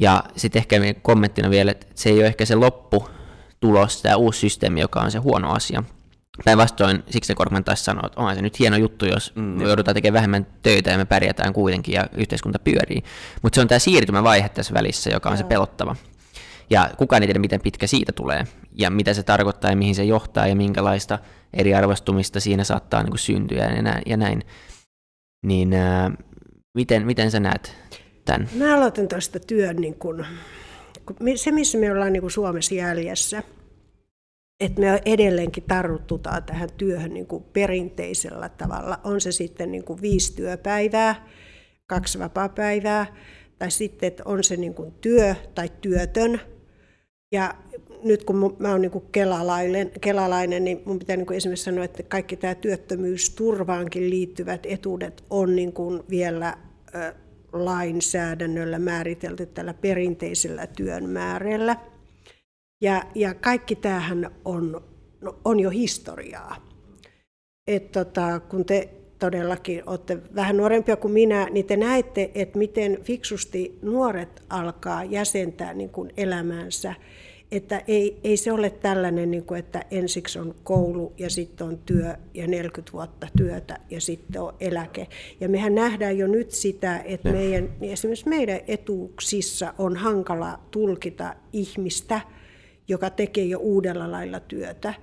[0.00, 4.80] Ja sitten ehkä kommenttina vielä, että se ei ole ehkä se lopputulos, tämä uusi systeemi,
[4.80, 5.82] joka on se huono asia.
[6.44, 9.94] Päinvastoin siksi Korkman taisi sanoa, että onhan se nyt hieno juttu, jos mm, me joudutaan
[9.94, 13.02] tekemään vähemmän töitä ja me pärjätään kuitenkin ja yhteiskunta pyörii.
[13.42, 15.96] Mutta se on tämä siirtymävaihe tässä välissä, joka on se pelottava.
[16.70, 20.04] Ja kukaan ei tiedä, miten pitkä siitä tulee, ja mitä se tarkoittaa, ja mihin se
[20.04, 21.18] johtaa, ja minkälaista
[21.52, 24.02] eriarvostumista siinä saattaa niin kuin syntyä, ja näin.
[24.06, 24.42] Ja näin.
[25.46, 26.12] Niin äh,
[26.74, 27.74] miten, miten sä näet
[28.24, 28.48] tämän?
[28.54, 30.26] Mä aloitan tuosta työn, niin kun,
[31.34, 33.42] se missä me ollaan niin kuin Suomessa jäljessä,
[34.60, 39.00] että me edelleenkin tartutaan tähän työhön niin kuin perinteisellä tavalla.
[39.04, 41.26] On se sitten niin kuin viisi työpäivää,
[41.86, 43.06] kaksi vapaa-päivää,
[43.58, 46.40] tai sitten, että on se niin kuin työ tai työtön,
[47.32, 47.54] ja
[48.02, 52.36] nyt kun mä oon niin kelalainen, kelalainen, niin mun pitää niin esimerkiksi sanoa, että kaikki
[52.36, 55.74] tämä työttömyysturvaankin liittyvät etuudet on niin
[56.10, 56.56] vielä
[57.52, 61.76] lainsäädännöllä määritelty tällä perinteisellä työn määrällä.
[62.80, 64.84] Ja, ja kaikki tämähän on,
[65.20, 66.56] no, on jo historiaa.
[67.66, 72.98] Et tota, kun te todellakin olette vähän nuorempia kuin minä, niin te näette, että miten
[73.02, 76.94] fiksusti nuoret alkaa jäsentää niin kuin elämänsä.
[77.52, 81.78] Että ei, ei se ole tällainen, niin kuin, että ensiksi on koulu ja sitten on
[81.78, 85.06] työ ja 40 vuotta työtä ja sitten on eläke.
[85.40, 91.34] Ja mehän nähdään jo nyt sitä, että meidän, niin esimerkiksi meidän etuuksissa on hankala tulkita
[91.52, 92.20] ihmistä,
[92.88, 94.94] joka tekee jo uudella lailla työtä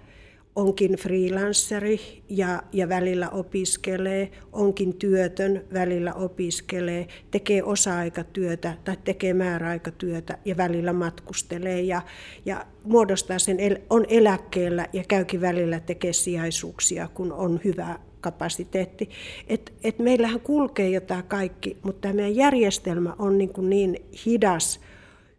[0.55, 10.37] onkin freelanceri ja, ja välillä opiskelee, onkin työtön, välillä opiskelee, tekee osa-aikatyötä tai tekee määräaikatyötä
[10.45, 12.01] ja välillä matkustelee ja,
[12.45, 13.57] ja muodostaa sen,
[13.89, 19.09] on eläkkeellä ja käykin välillä tekee sijaisuuksia, kun on hyvä kapasiteetti.
[19.47, 24.05] Et, et meillähän kulkee jo tämä kaikki, mutta tämä meidän järjestelmä on niin, kuin niin
[24.25, 24.79] hidas,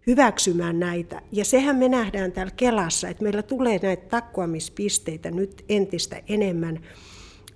[0.07, 1.23] hyväksymään näitä.
[1.33, 6.81] Ja sehän me nähdään täällä Kelassa, että meillä tulee näitä takkuamispisteitä nyt entistä enemmän,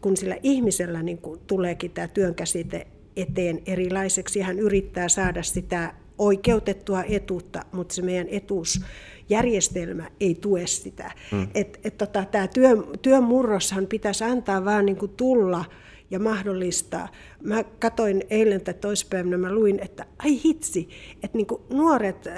[0.01, 4.41] kun sillä ihmisellä niin kuin tuleekin tämä työnkäsite eteen erilaiseksi.
[4.41, 11.11] Hän yrittää saada sitä oikeutettua etuutta, mutta se meidän etuusjärjestelmä ei tue sitä.
[11.33, 11.49] Mm.
[11.55, 15.65] Et, et tota, tämä työn, työn murroshan pitäisi antaa vaan niin kuin tulla
[16.11, 17.09] ja mahdollistaa.
[17.43, 20.89] Mä katoin eilen tai toispäivänä, mä luin, että ai hitsi,
[21.23, 22.29] että niin nuoret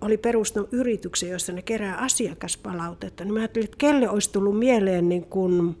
[0.00, 3.24] oli perustanut yrityksen, jossa ne kerää asiakaspalautetta.
[3.24, 5.76] Niin mä ajattelin, että kelle olisi tullut mieleen niin kuin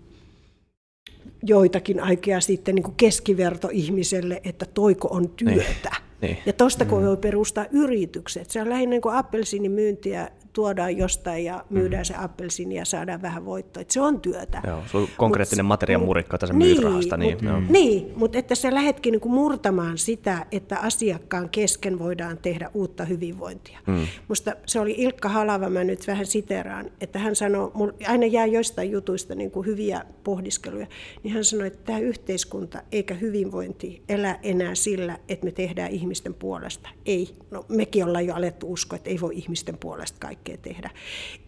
[1.42, 5.90] joitakin aikaa sitten niin kuin keskivertoihmiselle, että toiko on työtä.
[5.90, 6.10] Niin.
[6.20, 6.38] Niin.
[6.46, 7.06] Ja tuosta kun mm.
[7.06, 12.04] voi perustaa yritykset, se on lähinnä niin kuin appelsiinimyyntiä tuodaan jostain ja myydään mm.
[12.04, 13.82] se appelsiini ja saadaan vähän voittoa.
[13.88, 14.62] Se on työtä.
[14.66, 17.16] Joo, se on konkreettinen mut, materiaan murikka, että sä niin, myyt rahasta.
[17.16, 17.72] Niin, mut, mm.
[17.72, 23.78] niin mutta että sä lähdetkin niinku murtamaan sitä, että asiakkaan kesken voidaan tehdä uutta hyvinvointia.
[23.86, 24.06] Mm.
[24.28, 27.72] Musta se oli Ilkka Halava, mä nyt vähän siteraan, että hän sanoi,
[28.06, 30.86] aina jää joistain jutuista niin kuin hyviä pohdiskeluja,
[31.22, 36.34] niin hän sanoi, että tämä yhteiskunta eikä hyvinvointi elä enää sillä, että me tehdään ihmisten
[36.34, 36.88] puolesta.
[37.06, 40.90] Ei, no mekin ollaan jo alettu uskoa, että ei voi ihmisten puolesta kaikkea tehdä.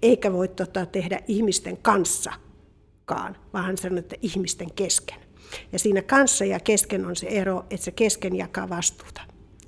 [0.02, 5.18] Eikä voi tota, tehdä ihmisten kanssakaan, vaan hän sanoi, että ihmisten kesken.
[5.72, 9.20] Ja siinä kanssa ja kesken on se ero, että se kesken jakaa vastuuta.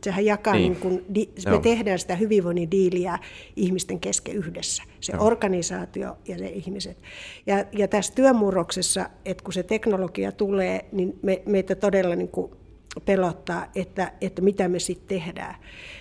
[0.03, 0.73] Sehän jakaa, niin.
[0.73, 1.05] Niin kun,
[1.51, 3.19] me tehdään sitä hyvinvoinnin diiliä
[3.57, 4.83] ihmisten kesken yhdessä.
[5.01, 5.27] Se Joo.
[5.27, 6.99] organisaatio ja ne ihmiset.
[7.47, 12.53] Ja, ja tässä työmurroksessa, että kun se teknologia tulee, niin me, meitä todella niin kuin
[13.01, 15.55] pelottaa, että, että mitä me sitten tehdään.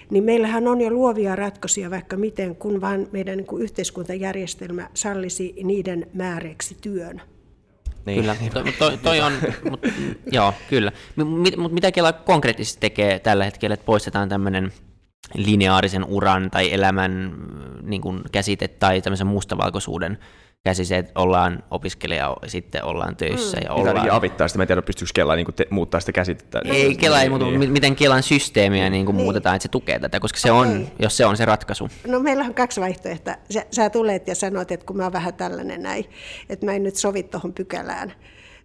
[0.09, 5.55] Niin meillähän on jo luovia ratkaisuja vaikka miten, kun vaan meidän niin kuin yhteiskuntajärjestelmä sallisi
[5.63, 7.21] niiden määreeksi työn.
[8.05, 8.19] Niin.
[8.19, 9.33] Kyllä, to, toi, toi on,
[9.69, 9.79] mut,
[10.31, 10.91] joo, kyllä.
[11.15, 14.71] Mutta mut mitä Kela konkreettisesti tekee tällä hetkellä, että poistetaan tämmöinen
[15.35, 17.35] lineaarisen uran tai elämän
[17.81, 20.17] niin kuin käsite tai tämmöisen mustavalkoisuuden
[20.63, 23.57] käsi se, että ollaan opiskelija, sitten ollaan töissä.
[23.57, 23.63] Mm.
[23.65, 23.95] Ja ollaan...
[23.95, 26.61] Niin avittaa sitä, mä en tiedä, pystyykö Kela niin te, muuttaa sitä käsitettä.
[26.65, 27.71] Ei, Kela ei muutu, niin.
[27.71, 29.25] miten Kelan systeemiä niin kuin niin.
[29.25, 30.71] muutetaan, että se tukee tätä, koska se okay.
[30.71, 31.89] on, jos se on se ratkaisu.
[32.07, 33.35] No meillä on kaksi vaihtoehtoa.
[33.49, 36.05] Sä, sä tulet ja sanot, että kun mä oon vähän tällainen näin,
[36.49, 38.13] että mä en nyt sovi tuohon pykälään,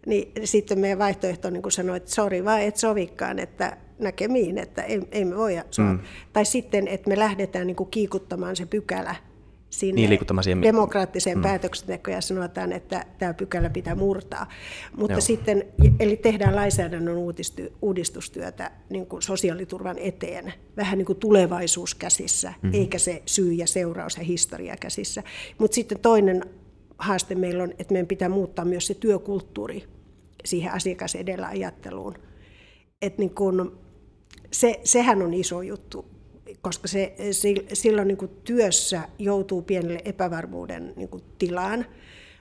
[0.07, 4.59] niin sitten meidän vaihtoehto on niin kuin sanoa, että sori vaan et sovikaan, että näkemiin,
[4.59, 5.99] että ei, ei me voida mm.
[6.33, 9.15] Tai sitten, että me lähdetään niin kuin kiikuttamaan se pykälä
[9.71, 11.43] sinne niin, demokraattiseen mm.
[11.43, 14.47] päätöksentekoon ja sanotaan, että tämä pykälä pitää murtaa.
[14.97, 15.21] Mutta Joo.
[15.21, 15.65] sitten,
[16.01, 17.17] eli tehdään lainsäädännön
[17.83, 22.71] uudistustyötä niin kuin sosiaaliturvan eteen, vähän niin kuin tulevaisuus käsissä, mm.
[22.75, 25.23] eikä se syy ja seuraus ja historia käsissä.
[25.59, 26.45] Mutta sitten toinen
[26.99, 29.85] haaste meillä on, että meidän pitää muuttaa myös se työkulttuuri
[30.45, 32.15] siihen asiakas edellä ajatteluun.
[33.03, 33.79] Et niin kun,
[34.53, 36.18] se, sehän on iso juttu
[36.63, 37.15] koska se,
[37.73, 41.87] silloin niin kuin työssä joutuu pienelle epävarmuuden niin kuin tilaan,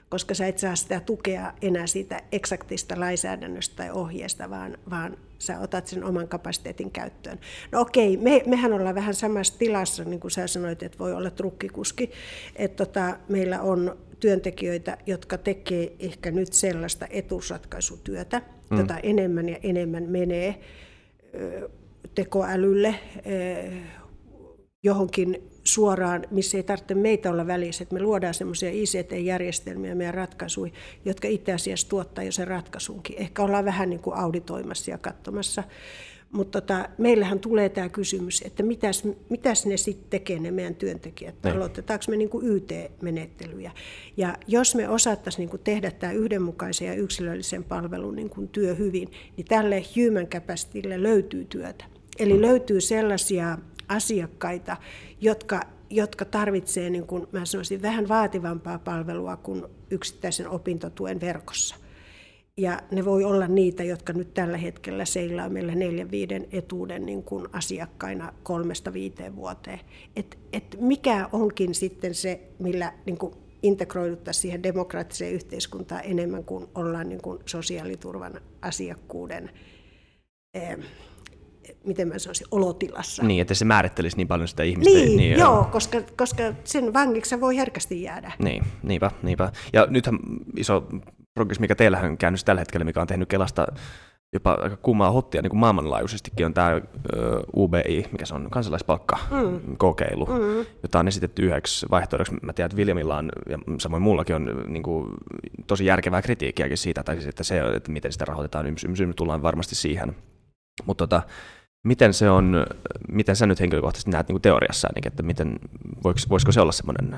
[0.08, 5.60] koska sä et saa sitä tukea enää siitä eksaktista lainsäädännöstä tai ohjeesta, vaan, vaan sä
[5.60, 7.38] otat sen oman kapasiteetin käyttöön.
[7.72, 11.30] No okei, me, mehän ollaan vähän samassa tilassa, niin kuin sä sanoit, että voi olla
[11.30, 12.10] trukkikuski,
[12.56, 18.78] että tota, meillä on työntekijöitä, jotka tekee ehkä nyt sellaista etusratkaisutyötä, mm.
[18.78, 20.60] jota enemmän ja enemmän menee
[22.14, 22.94] tekoälylle,
[24.82, 30.72] johonkin suoraan, missä ei tarvitse meitä olla välissä, että me luodaan semmoisia ICT-järjestelmiä meidän ratkaisuja,
[31.04, 33.16] jotka itse asiassa tuottaa jo sen ratkaisunkin.
[33.18, 35.64] Ehkä ollaan vähän niin kuin auditoimassa ja katsomassa.
[36.32, 41.34] Mutta tota, meillähän tulee tämä kysymys, että mitäs, mitäs ne sitten tekee ne meidän työntekijät?
[41.42, 41.50] Ne.
[41.50, 41.56] Niin.
[41.56, 43.72] Aloitetaanko me niin kuin YT-menettelyjä?
[44.16, 48.74] Ja jos me osattaisiin niin kuin tehdä tämä yhdenmukaisen ja yksilöllisen palvelun niin kuin työ
[48.74, 51.84] hyvin, niin tälle human capacitylle löytyy työtä.
[52.18, 52.40] Eli mm.
[52.40, 53.58] löytyy sellaisia
[53.88, 54.76] asiakkaita,
[55.20, 61.76] jotka, jotka tarvitsee niin kuin, mä sanoisin, vähän vaativampaa palvelua kuin yksittäisen opintotuen verkossa.
[62.56, 67.22] Ja ne voi olla niitä, jotka nyt tällä hetkellä seilaa meillä neljän viiden etuuden niin
[67.22, 69.80] kuin asiakkaina kolmesta viiteen vuoteen.
[70.16, 76.66] Et, et mikä onkin sitten se, millä niin kuin integroiduttaisiin siihen demokraattiseen yhteiskuntaan enemmän kuin
[76.74, 79.50] ollaan niin kuin sosiaaliturvan asiakkuuden
[80.54, 80.78] eh,
[81.84, 83.22] miten mä sanoisin, olotilassa.
[83.22, 84.98] Niin, että se määrittelisi niin paljon sitä ihmistä.
[84.98, 88.32] Niin, niin joo, koska, koska sen vangiksi voi herkästi jäädä.
[88.38, 89.52] Niin, niinpä, niinpä.
[89.72, 90.18] Ja nythän
[90.56, 90.86] iso
[91.34, 93.66] progressi, mikä teillä on käynnissä tällä hetkellä, mikä on tehnyt Kelasta
[94.32, 96.80] jopa aika kummaa hottia niin kuin maailmanlaajuisestikin on tämä
[97.56, 100.32] UBI, mikä se on, kansalaispalkka-kokeilu, mm.
[100.32, 100.66] mm.
[100.82, 102.34] jota on esitetty yhdeksi vaihtoehdoksi.
[102.42, 105.10] Mä tiedän, että Williamilla on, ja samoin mullakin on niin kuin,
[105.66, 109.74] tosi järkevää kritiikkiäkin siitä, tai siis, että se, että miten sitä rahoitetaan, niin tullaan varmasti
[109.74, 110.16] siihen.
[110.86, 111.22] Mutta tota,
[111.84, 112.66] miten se on,
[113.08, 115.58] miten sä nyt henkilökohtaisesti näet niin teoriassa, niin että miten,
[116.04, 117.16] voiko, voisiko se olla semmoinen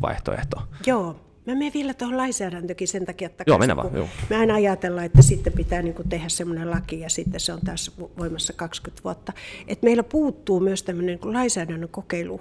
[0.00, 0.62] vaihtoehto?
[0.86, 1.16] Joo,
[1.46, 4.08] Mä menen vielä tuohon lainsäädäntökin sen takia, että joo, mennä vaan, joo.
[4.30, 7.60] me aina ajatellaan, että sitten pitää niin kuin tehdä semmoinen laki ja sitten se on
[7.64, 9.32] tässä voimassa 20 vuotta.
[9.68, 12.40] Et meillä puuttuu myös tämmöinen niin lainsäädännön kokeilu.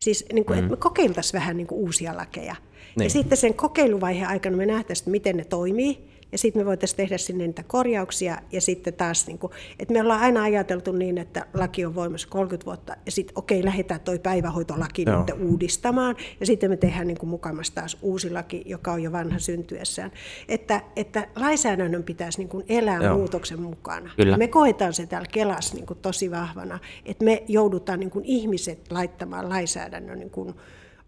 [0.00, 0.64] Siis niin kuin, mm.
[0.64, 2.56] että me kokeiltaisiin vähän niin kuin uusia lakeja.
[2.96, 3.04] Niin.
[3.04, 7.18] Ja sitten sen kokeiluvaiheen aikana me nähtäisiin, miten ne toimii ja sitten me voitaisiin tehdä
[7.18, 11.46] sinne niitä korjauksia ja sitten taas, niin kuin, että me ollaan aina ajateltu niin, että
[11.54, 15.20] laki on voimassa 30 vuotta ja sitten okei, lähdetään toi päivähoitolaki Joo.
[15.20, 19.12] nyt uudistamaan ja sitten me tehdään niin kuin mukamassa taas uusi laki, joka on jo
[19.12, 20.10] vanha syntyessään.
[20.48, 23.16] Että, että lainsäädännön pitäisi niin kuin elää Joo.
[23.16, 24.10] muutoksen mukana.
[24.16, 24.36] Kyllä.
[24.36, 28.92] Me koetaan se täällä Kelassa niin kuin tosi vahvana, että me joudutaan niin kuin ihmiset
[28.92, 30.54] laittamaan lainsäädännön niin kuin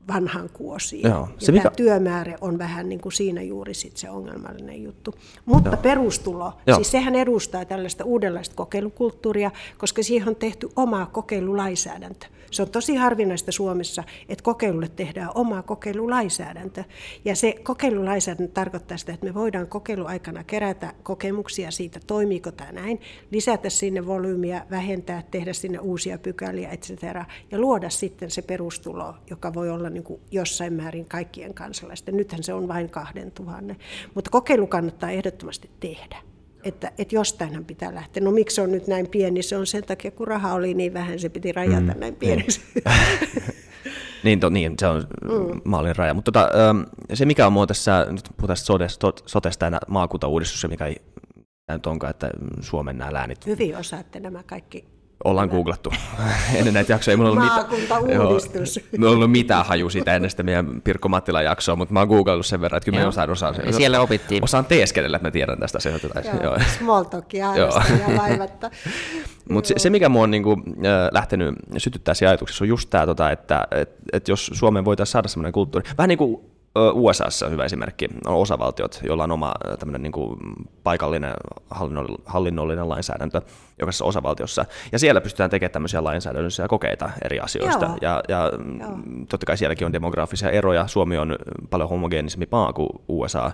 [0.08, 1.02] vanhan kuosiin.
[1.10, 1.20] Joo.
[1.20, 1.68] Ja Se mikä...
[1.68, 5.14] mikä- työmäärä on vähän niin kuin siinä juuri sit se ongelmallinen juttu.
[5.44, 5.82] Mutta Joo.
[5.82, 6.74] perustulo, Joo.
[6.76, 12.26] siis sehän edustaa tällaista uudenlaista kokeilukulttuuria, koska siihen on tehty oma kokeilulainsäädäntö.
[12.50, 16.84] Se on tosi harvinaista Suomessa, että kokeilulle tehdään oma kokeilulainsäädäntö.
[17.24, 23.00] Ja se kokeilulainsäädäntö tarkoittaa sitä, että me voidaan kokeiluaikana kerätä kokemuksia siitä, toimiiko tämä näin,
[23.30, 26.90] lisätä sinne volyymiä, vähentää, tehdä sinne uusia pykäliä, etc.
[27.50, 32.16] Ja luoda sitten se perustulo, joka voi olla niin kuin jossain määrin kaikkien kansalaisten.
[32.16, 33.76] Nythän se on vain kahden tuhannen.
[34.14, 36.16] Mutta kokeilu kannattaa ehdottomasti tehdä.
[36.64, 38.22] Että, että jostainhan pitää lähteä.
[38.22, 39.42] No miksi se on nyt näin pieni?
[39.42, 42.60] Se on sen takia, kun raha oli niin vähän, se piti rajata mm, näin pieneksi.
[44.22, 45.60] Niin, to, niin se on mm.
[45.64, 46.14] maalin raja.
[46.14, 46.82] Mutta tota, ähm,
[47.14, 50.96] se mikä on mua tässä, nyt puhutaan tästä sotesta, ja maakuntauudistus, se mikä ei
[51.66, 54.84] tämä nyt onkaan, että Suomen nämä läänit Hyvin osaatte nämä kaikki.
[55.24, 55.92] Ollaan googlattu
[56.54, 57.12] ennen näitä jaksoja.
[57.12, 58.80] Ei mulla ollut Maakuntauudistus.
[58.92, 62.46] Joo, ollut mitään haju siitä ennen sitä meidän Pirkko Mattilan jaksoa, mutta mä oon googlannut
[62.46, 63.08] sen verran, että kyllä mä Joo.
[63.08, 64.44] osaan, osaan, Ja siellä opittiin.
[64.44, 66.08] osaan teeskennellä, että mä tiedän tästä asioista.
[66.24, 66.58] Joo, Joo.
[66.78, 67.68] small talkia ja
[68.18, 68.70] vaivatta.
[69.50, 73.06] Mutta se, se, mikä mua on niinku, äh, lähtenyt sytyttää siinä ajatuksessa, on just tämä,
[73.06, 76.52] tota, että et, et jos Suomeen voitaisiin saada semmoinen kulttuuri, vähän niin kuin
[76.92, 80.36] USAssa on hyvä esimerkki, on osavaltiot, joilla on oma tämmöinen niinku
[80.84, 81.32] paikallinen
[81.70, 83.40] hallinnollinen, hallinnollinen lainsäädäntö
[83.82, 87.98] jokaisessa osavaltiossa, ja siellä pystytään tekemään tämmöisiä lainsäädännöllisiä kokeita eri asioista, Joo.
[88.02, 88.98] ja, ja Joo.
[89.28, 91.36] totta kai sielläkin on demografisia eroja, Suomi on
[91.70, 93.52] paljon homogeenisempi maa kuin USA,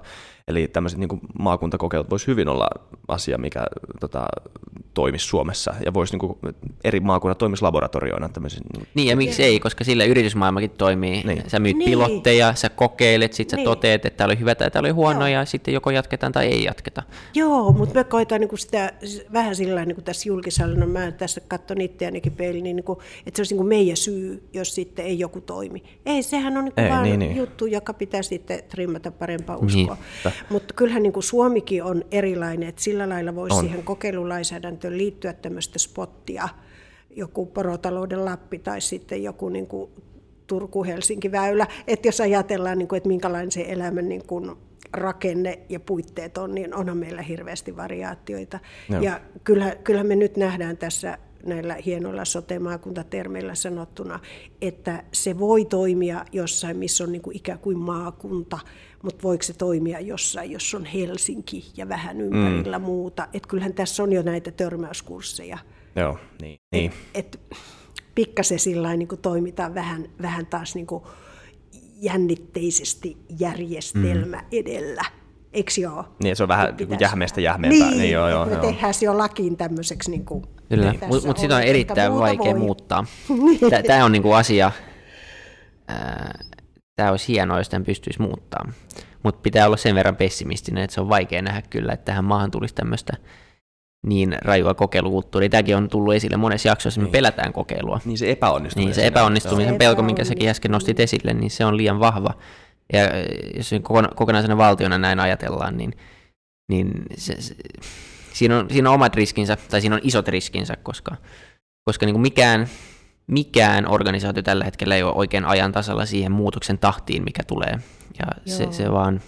[0.49, 2.69] eli tämmöiset niin maakuntakokeilut voisi hyvin olla
[3.09, 3.67] asia, mikä
[4.01, 4.27] tota,
[4.95, 9.43] toimisi Suomessa, ja voisi niin kuin, eri maakunnat toimisi laboratorioina tämmöisiin niin Niin ja miksi
[9.43, 11.23] ei, koska sillä yritysmaailmakin toimii.
[11.23, 11.43] Niin.
[11.47, 11.91] Sä myyt Niin.
[11.91, 13.64] pilotteja, sä kokeilet, sit sä Niin.
[13.64, 15.29] toteet, että tämä oli hyvä tai tämä oli huono Joo.
[15.29, 17.03] ja sitten joko jatketaan tai ei jatketa.
[17.35, 18.93] Joo, mutta me koetaan niin sitä
[19.33, 23.41] vähän sillä niin kuin tässä julkishallinnon, mä tässä katson itseänikin peiliin, niin kuin, että se
[23.41, 25.83] olisi niin kuin meidän syy, jos sitten ei joku toimi.
[26.07, 27.37] Ei, sehän on niin kuin Ei, vaan niin, niin.
[27.37, 29.97] juttu, joka pitää sitten trimmata parempaa uskoa.
[30.25, 30.35] Niin.
[30.51, 33.65] Mutta kyllähän niin kuin Suomikin on erilainen, että sillä lailla voisi On.
[33.65, 36.49] siihen kokeilulainsäädäntöön liittyä tämmöistä spottia,
[37.11, 39.91] joku porotalouden Lappi tai sitten joku niin kuin
[40.47, 44.57] Turku-Helsinki-väylä, että jos ajatellaan, niin kuin, että minkälainen se elämän niin kuin
[44.92, 48.59] rakenne ja puitteet on, niin onhan meillä hirveästi variaatioita.
[48.88, 49.03] Joo.
[49.03, 54.20] Ja kyllä, kyllä me nyt nähdään tässä näillä hienoilla sote-maakuntatermeillä sanottuna,
[54.61, 58.59] että se voi toimia jossain, missä on niin kuin ikään kuin maakunta,
[59.03, 62.85] mutta voiko se toimia jossain, jos on Helsinki ja vähän ympärillä mm.
[62.85, 63.29] muuta.
[63.33, 65.59] Että kyllähän tässä on jo näitä törmäyskursseja.
[65.96, 66.61] Joo, niin.
[66.72, 66.92] niin.
[67.14, 67.40] Et
[68.14, 71.05] pikkasen sillä niin toimitaan vähän, vähän taas niin kuin
[72.03, 74.47] jännitteisesti järjestelmä mm.
[74.53, 75.03] edellä.
[75.53, 76.05] Eikö joo?
[76.23, 77.89] Niin, se on vähän Pitäisi- niin jähmeestä jähmeempää.
[77.89, 78.61] Niin, Niin, joo, joo, me joo.
[78.61, 82.59] tehdään se jo lakiin tämmöiseksi niin kuin Kyllä, mutta mut sitä on erittäin vaikea voi.
[82.61, 83.05] muuttaa.
[83.87, 84.73] Tämä on niinku asia,
[86.97, 88.73] tämä olisi hienoa, jos tämän pystyisi muuttaa.
[89.23, 92.51] Mutta pitää olla sen verran pessimistinen, että se on vaikea nähdä kyllä, että tähän maahan
[92.51, 93.13] tulisi tämmöistä
[94.07, 95.49] niin rajua kokeilukulttuuria.
[95.49, 97.13] Tämäkin on tullut esille monessa jaksossa, me Niin.
[97.13, 98.01] pelätään kokeilua.
[98.05, 98.87] Niin se epäonnistuminen.
[98.89, 102.31] Niin se epäonnistumisen Se pelko, minkä säkin äsken nostit esille, niin se on liian vahva.
[102.93, 103.11] Ja äh,
[103.57, 105.93] jos se kokona- kokonaisena valtiona näin ajatellaan, niin,
[106.71, 107.55] niin se, se,
[108.33, 111.17] siinä, on, siinä on omat riskinsä, tai siinä on isot riskinsä, koska,
[111.85, 112.69] koska niin kuin mikään,
[113.27, 117.79] mikään organisaatio tällä hetkellä ei ole oikein ajan tasalla siihen muutoksen tahtiin, mikä tulee.
[118.19, 119.21] Ja se, se vaan,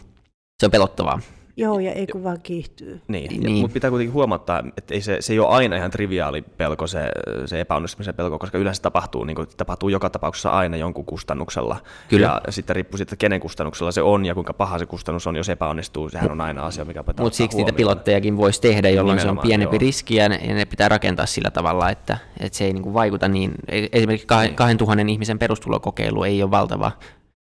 [0.61, 1.21] se on pelottavaa.
[1.57, 3.01] Joo, ja ei kun vaan kiihtyy.
[3.09, 3.43] Niin, Niin.
[3.43, 3.61] niin.
[3.61, 7.11] mutta pitää kuitenkin huomattaa, että ei se, se ei ole aina ihan triviaali pelko, se,
[7.47, 11.77] se epäonnistumisen pelko, koska yleensä tapahtuu, niin kuin, tapahtuu joka tapauksessa aina jonkun kustannuksella.
[12.09, 12.41] Kyllä.
[12.47, 15.37] Ja sitten riippuu siitä, että kenen kustannuksella se on ja kuinka paha se kustannus on,
[15.37, 16.09] jos epäonnistuu.
[16.09, 17.77] Sehän on aina asia, mikä pitää Mutta siksi niitä huomioon.
[17.77, 19.81] pilottejakin voisi tehdä, jolloin se on Nimenomaan, pienempi joo.
[19.81, 23.29] riski ja ne, ja ne pitää rakentaa sillä tavalla, että, että se ei niinku vaikuta
[23.29, 23.53] niin.
[23.69, 26.93] e- Esimerkiksi kah- 2000 ihmisen perustulokokeilu ei ole valtava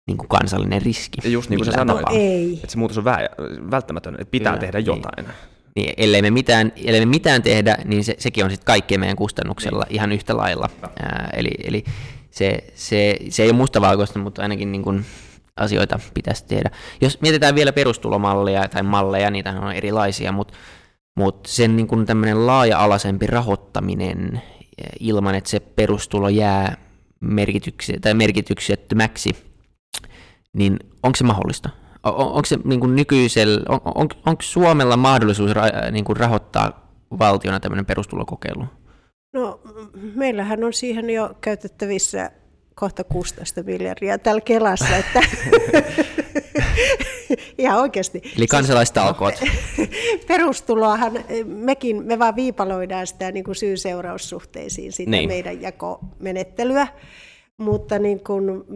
[0.06, 1.18] niinku kansallinen riski.
[1.24, 2.06] Ja just niin kuin sä sanoit.
[2.10, 2.54] Ei.
[2.54, 4.86] Että se muutos on vä- välttämätön, että pitää Kyllä, tehdä niin.
[4.86, 5.26] jotain.
[5.76, 9.16] Niin, ellei, me mitään, ellei me mitään tehdä, niin se, sekin on sitten kaikkien meidän
[9.16, 9.94] kustannuksella niin.
[9.94, 10.68] ihan yhtä lailla.
[10.82, 11.84] Ää, eli eli
[12.30, 15.04] se, se, se ei ole mustavalkoista, mutta ainakin niin kuin
[15.56, 16.70] asioita pitäisi tehdä.
[17.00, 20.54] Jos mietitään vielä perustulomalleja tai malleja, niitä on erilaisia, mutta
[21.16, 24.42] mutta sen niin kuin tämmöinen laaja-alaisempi rahoittaminen
[25.00, 26.76] ilman, että se perustulo jää
[27.20, 29.30] merkityksi, tai merkityksettömäksi,
[30.56, 31.70] niin onko se mahdollista?
[32.02, 36.90] On- onko se niin kuin nykyisellä, on, on, onko Suomella mahdollisuus ra, niin kuin rahoittaa
[37.18, 38.64] valtiona tämmöinen perustulokokeilu?
[39.32, 39.60] No,
[40.14, 42.30] meillähän on siihen jo käytettävissä
[42.74, 45.20] kohta 16 miljardia täällä Kelassa, että
[47.58, 48.22] ihan oikeasti.
[48.36, 49.34] Eli kansalaistalkoot.
[50.28, 51.12] Perustuloahan
[51.44, 55.28] mekin, me vaan viipaloidaan sitä niin kuin syy-seuraussuhteisiin, sitä niin.
[55.28, 56.86] meidän jakomenettelyä.
[57.58, 58.66] Mutta niin kun,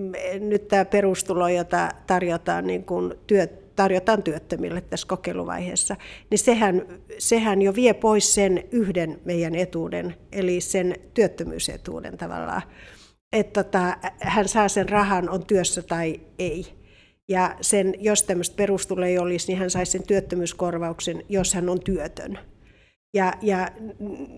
[0.40, 5.96] nyt tämä perustulo, jota tarjotaan, niin kun työ, tarjotaan työttömille tässä kokeiluvaiheessa,
[6.30, 6.86] niin sehän,
[7.18, 12.62] sehän jo vie pois sen yhden meidän etuuden, eli sen työttömyysetuuden tavallaan.
[13.32, 16.66] Että tota, hän saa sen rahan, on työssä tai ei.
[17.28, 21.80] Ja sen, jos tämmöistä perustulo ei olisi, niin hän saisi sen työttömyyskorvauksen, jos hän on
[21.80, 22.38] työtön.
[23.16, 23.68] Ja, ja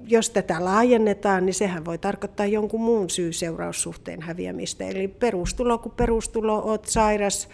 [0.07, 4.85] jos tätä laajennetaan, niin sehän voi tarkoittaa jonkun muun syy-seuraussuhteen häviämistä.
[4.85, 7.49] Eli perustulo kuin perustulo, oot sairas,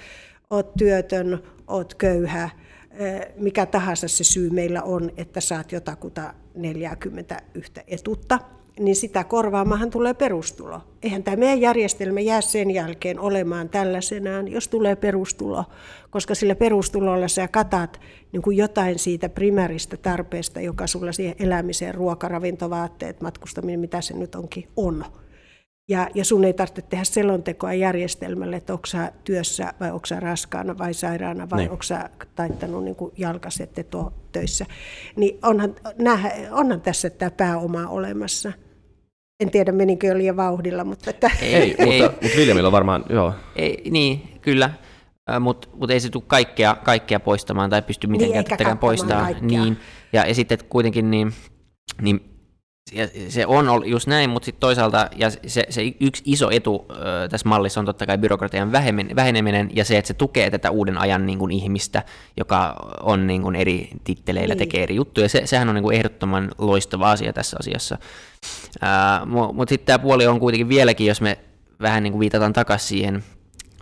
[0.51, 2.51] oot työtön, oot köyhä,
[3.37, 8.39] mikä tahansa se syy meillä on, että saat jotakuta 41 etutta,
[8.81, 10.81] niin sitä korvaamahan tulee perustulo.
[11.03, 15.65] Eihän tämä meidän järjestelmä jää sen jälkeen olemaan tällaisenaan, jos tulee perustulo,
[16.11, 18.01] koska sillä perustulolla sä katat
[18.33, 24.15] niin kuin jotain siitä primääristä tarpeesta, joka sulla siihen elämiseen, ruoka, ravintovaatteet, matkustaminen, mitä se
[24.15, 25.05] nyt onkin, on.
[25.89, 28.85] Ja, ja sun ei tarvitse tehdä selontekoa järjestelmälle, että onko
[29.25, 31.71] työssä vai onko raskaana vai sairaana vai niin.
[31.71, 31.85] onko
[32.35, 33.71] taittanut niin jalkaset
[34.33, 34.67] töissä.
[35.17, 36.19] Niin onhan, nää,
[36.51, 38.53] onhan tässä tämä pääoma olemassa.
[39.41, 41.11] En tiedä, meninkö jo liian vauhdilla, mutta...
[41.11, 41.31] Että...
[41.43, 43.35] Ei, ei, mutta, mutta Viljamilla varmaan, joo.
[43.57, 44.71] Ei, niin, kyllä,
[45.41, 49.37] mutta mut ei se tule kaikkea, kaikkea poistamaan tai pysty mitenkään niin, poistamaan.
[49.41, 49.77] Niin,
[50.13, 51.33] ja, ja sitten kuitenkin niin,
[52.03, 52.34] niin
[52.95, 57.29] ja se on just näin, mutta sitten toisaalta ja se, se yksi iso etu ö,
[57.29, 58.73] tässä mallissa on totta kai byrokratian
[59.17, 62.03] väheneminen ja se, että se tukee tätä uuden ajan niin kuin, ihmistä,
[62.37, 64.59] joka on niin kuin, eri titteleillä, niin.
[64.59, 65.29] tekee eri juttuja.
[65.29, 67.99] Se, sehän on niin kuin, ehdottoman loistava asia tässä asiassa.
[69.27, 71.39] Mutta mut sitten tämä puoli on kuitenkin vieläkin, jos me
[71.81, 73.25] vähän niin kuin, viitataan takaisin siihen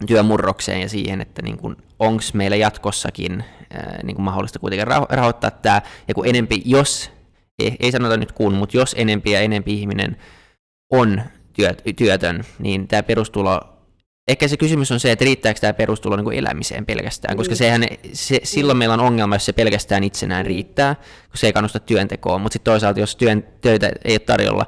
[0.07, 1.59] työmurrokseen ja siihen, että niin
[1.99, 7.11] onko meillä jatkossakin ää, niin kuin mahdollista kuitenkin rahoittaa tämä, ja kun enempi, jos
[7.59, 10.17] ei, ei sanota nyt kun, mutta jos enempi ja enempi ihminen
[10.93, 13.61] on työt, työtön, niin tämä perustulo,
[14.29, 17.59] ehkä se kysymys on se, että riittääkö tämä perustulo niin kuin elämiseen pelkästään, koska niin.
[17.59, 21.81] sehän, se, silloin meillä on ongelma, jos se pelkästään itsenään riittää, kun se ei kannusta
[21.81, 24.67] työntekoon, mutta sitten toisaalta, jos työn, töitä ei ole tarjolla,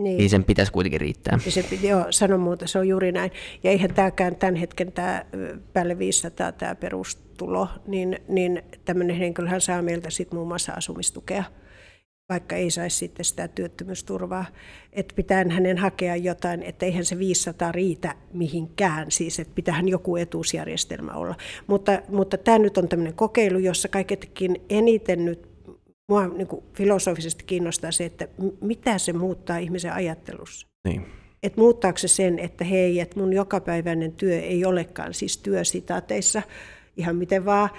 [0.00, 0.18] niin.
[0.18, 1.38] niin sen pitäisi kuitenkin riittää.
[1.48, 3.30] Se, joo, sano muuta, se on juuri näin.
[3.62, 5.24] Ja eihän tämäkään tämän hetken tämä
[5.72, 11.44] päälle 500 tämä perustulo, niin, niin tämmöinen henkilöhän saa meiltä sitten muun muassa asumistukea
[12.30, 14.44] vaikka ei saisi sitten sitä työttömyysturvaa.
[14.92, 20.16] Että pitää hänen hakea jotain, että eihän se 500 riitä mihinkään, siis että pitäähän joku
[20.16, 21.34] etuusjärjestelmä olla.
[21.66, 25.48] Mutta, mutta tämä nyt on tämmöinen kokeilu, jossa kaiketkin eniten nyt
[26.08, 28.28] mua niin kuin filosofisesti kiinnostaa se, että
[28.60, 30.66] mitä se muuttaa ihmisen ajattelussa.
[30.88, 31.06] Niin.
[31.42, 36.42] Että muuttaako se sen, että hei, että mun jokapäiväinen työ ei olekaan siis työsitaateissa,
[36.96, 37.70] ihan miten vaan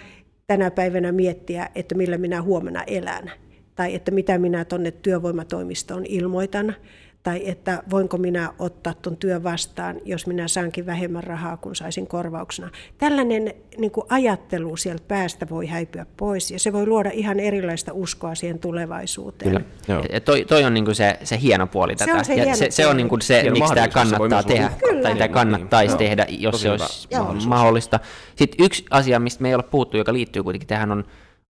[0.47, 3.31] tänä päivänä miettiä, että millä minä huomenna elän
[3.75, 6.75] tai että mitä minä tuonne työvoimatoimistoon ilmoitan,
[7.23, 12.07] tai että voinko minä ottaa tuon työn vastaan, jos minä saankin vähemmän rahaa kuin saisin
[12.07, 12.69] korvauksena.
[12.97, 17.93] Tällainen niin kuin ajattelu sieltä päästä voi häipyä pois, ja se voi luoda ihan erilaista
[17.93, 19.51] uskoa siihen tulevaisuuteen.
[19.51, 20.03] Kyllä, joo.
[20.13, 22.11] Ja toi, toi on niin kuin se, se hieno puoli tätä.
[22.11, 25.01] Se on se, ja se, se on niin kuin se, miksi tämä kannattaa tehdä, Kyllä.
[25.01, 27.47] tai tämä kannattaisi niin, tehdä, jos Tosi se olisi hyvä.
[27.47, 27.99] mahdollista.
[28.35, 31.03] Sitten yksi asia, mistä me ei ole puhuttu, joka liittyy kuitenkin tähän, on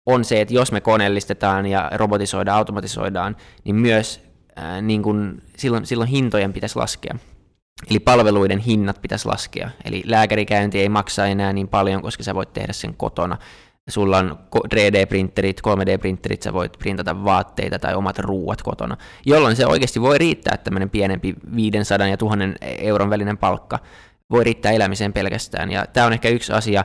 [0.05, 4.21] on se, että jos me koneellistetaan ja robotisoidaan, automatisoidaan, niin myös
[4.55, 7.15] ää, niin kun, silloin, silloin hintojen pitäisi laskea.
[7.89, 9.69] Eli palveluiden hinnat pitäisi laskea.
[9.85, 13.37] Eli lääkärikäynti ei maksa enää niin paljon, koska sä voit tehdä sen kotona.
[13.89, 20.01] Sulla on 3D-printerit, 3D-printerit, sä voit printata vaatteita tai omat ruuat kotona, jolloin se oikeasti
[20.01, 23.79] voi riittää tämmöinen pienempi 500 ja 1000 euron välinen palkka,
[24.31, 25.71] voi riittää elämiseen pelkästään.
[25.71, 26.83] Ja tämä on ehkä yksi asia,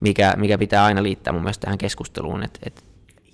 [0.00, 2.84] mikä, mikä pitää aina liittää mun mielestä tähän keskusteluun, että et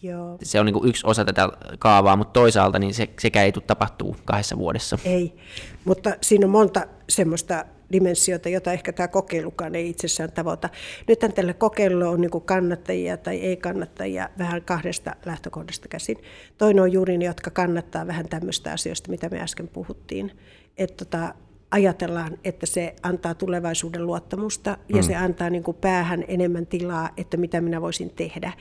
[0.03, 0.39] Joo.
[0.43, 1.49] se on niin yksi osa tätä
[1.79, 4.99] kaavaa, mutta toisaalta niin se, sekä ei tule tapahtuu kahdessa vuodessa.
[5.05, 5.37] Ei,
[5.85, 10.69] mutta siinä on monta semmoista dimensiota, jota ehkä tämä kokeilukaan ei itsessään tavoita.
[11.09, 16.17] Nythän tällä kokeilulla on niin kannattajia tai ei-kannattajia vähän kahdesta lähtökohdasta käsin.
[16.59, 20.33] Toinen on juuri ne, jotka kannattaa vähän tämmöistä asioista, mitä me äsken puhuttiin.
[20.79, 21.35] Että tota,
[21.75, 25.03] ajatellaan, että se antaa tulevaisuuden luottamusta ja mm.
[25.03, 28.53] se antaa niin kuin päähän enemmän tilaa, että mitä minä voisin tehdä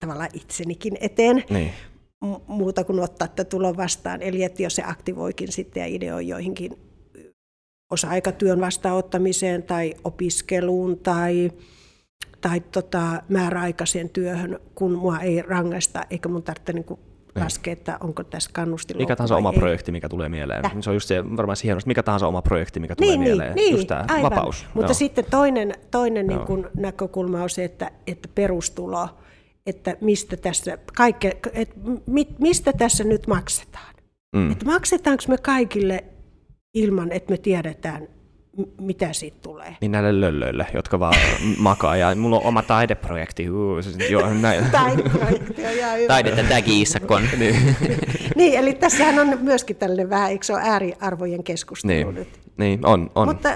[0.00, 1.44] tavallaan itsenikin eteen.
[1.50, 1.70] Niin.
[2.46, 4.22] Muuta kuin ottaa tätä tulon vastaan.
[4.22, 6.72] Eli että jos se aktivoikin sitten ja ideoi joihinkin
[7.92, 11.52] osa-aikatyön vastaanottamiseen tai opiskeluun tai,
[12.40, 16.98] tai tota, määräaikaiseen työhön, kun mua ei rangaista eikä mun tarvitse niin
[17.34, 17.44] niin.
[17.44, 19.58] laskea, että onko tässä kannustin Mikä tahansa oma ei.
[19.58, 20.62] projekti, mikä tulee mieleen.
[20.62, 20.72] Täh.
[20.80, 23.28] Se on just se, varmaan se hienosti, mikä tahansa oma projekti, mikä tulee niin, niin
[23.28, 23.54] mieleen.
[23.54, 24.30] Niin, just tämä aivan.
[24.30, 24.66] vapaus.
[24.74, 24.94] Mutta Joo.
[24.94, 29.08] sitten toinen, toinen niin kuin näkökulma on se, että, että perustulo,
[29.66, 31.76] että mistä tässä, kaikke, että
[32.38, 33.94] mistä tässä nyt maksetaan.
[34.36, 34.52] Mm.
[34.52, 36.04] Että maksetaanko me kaikille
[36.74, 38.08] ilman, että me tiedetään,
[38.80, 39.76] mitä siitä tulee.
[39.80, 41.14] Niin näille löllöille, jotka vaan
[41.58, 43.50] makaa ja mulla on oma taideprojekti.
[43.50, 43.78] Uh,
[44.10, 44.64] joo, näin.
[44.70, 46.08] Taideprojekti on ihan hyvä.
[46.08, 46.42] Taidetta
[47.38, 47.76] niin.
[48.36, 52.28] niin, eli tässähän on myöskin tällainen vähän, eikö se ole ääriarvojen keskustelu Niin, nyt?
[52.56, 53.28] niin on, on.
[53.28, 53.48] Mutta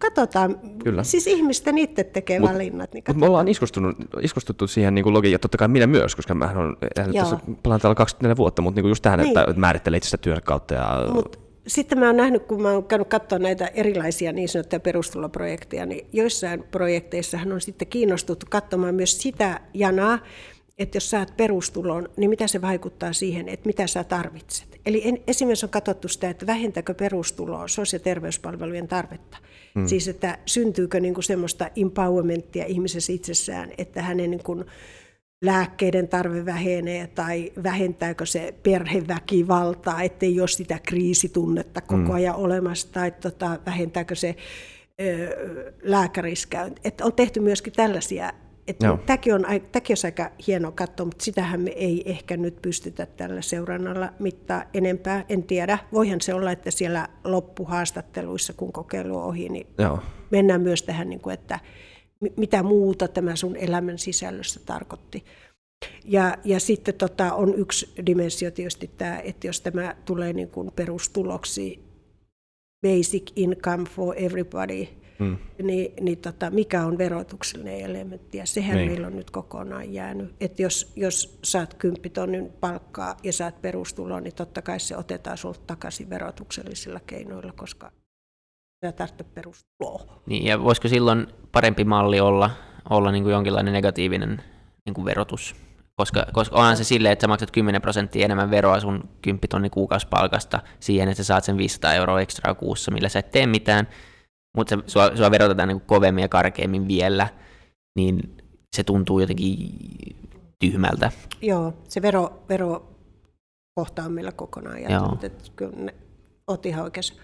[0.00, 1.02] katsotaan, Kyllä.
[1.02, 2.92] siis ihmisten itse tekee Mut- valinnat.
[2.92, 6.34] Niin Mutta me ollaan iskostunut, iskostuttu siihen niin logiikkaan, ja totta kai minä myös, koska
[6.34, 6.76] mä on
[7.12, 7.24] Joo.
[7.24, 9.38] tässä Plantalla 24 vuotta, mutta niin just tähän, Niin.
[9.38, 10.74] että määrittelee itsestä työn kautta.
[10.74, 14.80] Ja, Mut sitten mä oon nähnyt, kun mä oon käynyt katsoa näitä erilaisia niin sanottuja
[14.80, 20.18] perustuloprojekteja, niin joissain projekteissahan on sitten kiinnostuttu katsomaan myös sitä janaa,
[20.78, 24.80] että jos saat perustulon, niin mitä se vaikuttaa siihen, että mitä sä tarvitset.
[24.86, 29.38] Eli en, esimerkiksi on katsottu sitä, että vähentääkö perustuloa sosiaali- ja terveyspalvelujen tarvetta.
[29.74, 29.86] Mm.
[29.86, 34.64] Siis, että syntyykö niin kuin semmoista empowermenttia ihmisessä itsessään, että hänen niin kuin
[35.44, 43.10] lääkkeiden tarve vähenee tai vähentääkö se perheväkivaltaa, ettei ole sitä kriisitunnetta koko ajan olemassa tai
[43.10, 44.36] tota, vähentääkö se
[45.00, 46.80] ö, lääkäriskäynti.
[46.84, 48.32] Että on tehty myöskin tällaisia.
[49.06, 53.42] Tämäkin, on, tämäkin olisi aika hieno katsoa, mutta sitähän me ei ehkä nyt pystytä tällä
[53.42, 55.24] seurannalla mittaa enempää.
[55.28, 55.78] En tiedä.
[55.92, 59.98] Voihan se olla, että siellä loppuhaastatteluissa, kun kokeilu on ohi, niin joo.
[60.30, 61.60] mennään myös tähän, niin kuin, että
[62.36, 65.24] mitä muuta tämä sun elämän sisällössä tarkoitti.
[66.04, 70.70] Ja, ja sitten tota, on yksi dimensio tietysti tämä, että jos tämä tulee niin kuin
[70.76, 71.84] perustuloksi,
[72.86, 74.86] basic income for everybody,
[75.18, 75.36] Mm.
[75.62, 78.38] niin, niin tota, mikä on verotuksellinen elementti.
[78.38, 78.90] Ja sehän Niin.
[78.90, 80.34] meillä on nyt kokonaan jäänyt.
[80.40, 85.38] Että jos, jos saat 10 tonnin palkkaa ja saat perustuloa, niin totta kai se otetaan
[85.38, 87.92] sulta takaisin verotuksellisilla keinoilla, koska
[88.86, 90.22] sä tarvitse perustuloa.
[90.26, 92.50] Niin, ja voisiko silloin parempi malli olla,
[92.90, 94.42] olla niin kuin jonkinlainen negatiivinen
[94.86, 95.56] niin kuin verotus?
[95.96, 99.70] Koska, koska onhan se silleen, että sä maksat 10 prosenttia enemmän veroa sun 10 tonni
[99.70, 103.88] kuukausipalkasta siihen, että sä saat sen 500 euroa ekstraa kuussa, millä sä et tee mitään,
[104.56, 107.28] mutta sua, sua verotetaan niin kuin kovemmin ja karkeammin vielä,
[107.98, 108.36] niin
[108.76, 109.68] se tuntuu jotenkin
[110.58, 111.12] tyhmältä.
[111.42, 115.24] Joo, se vero, verokohta on meillä kokonaan jättänyt.
[115.24, 115.94] Että kyllä ne,
[116.46, 117.14] oot ihan oikeassa.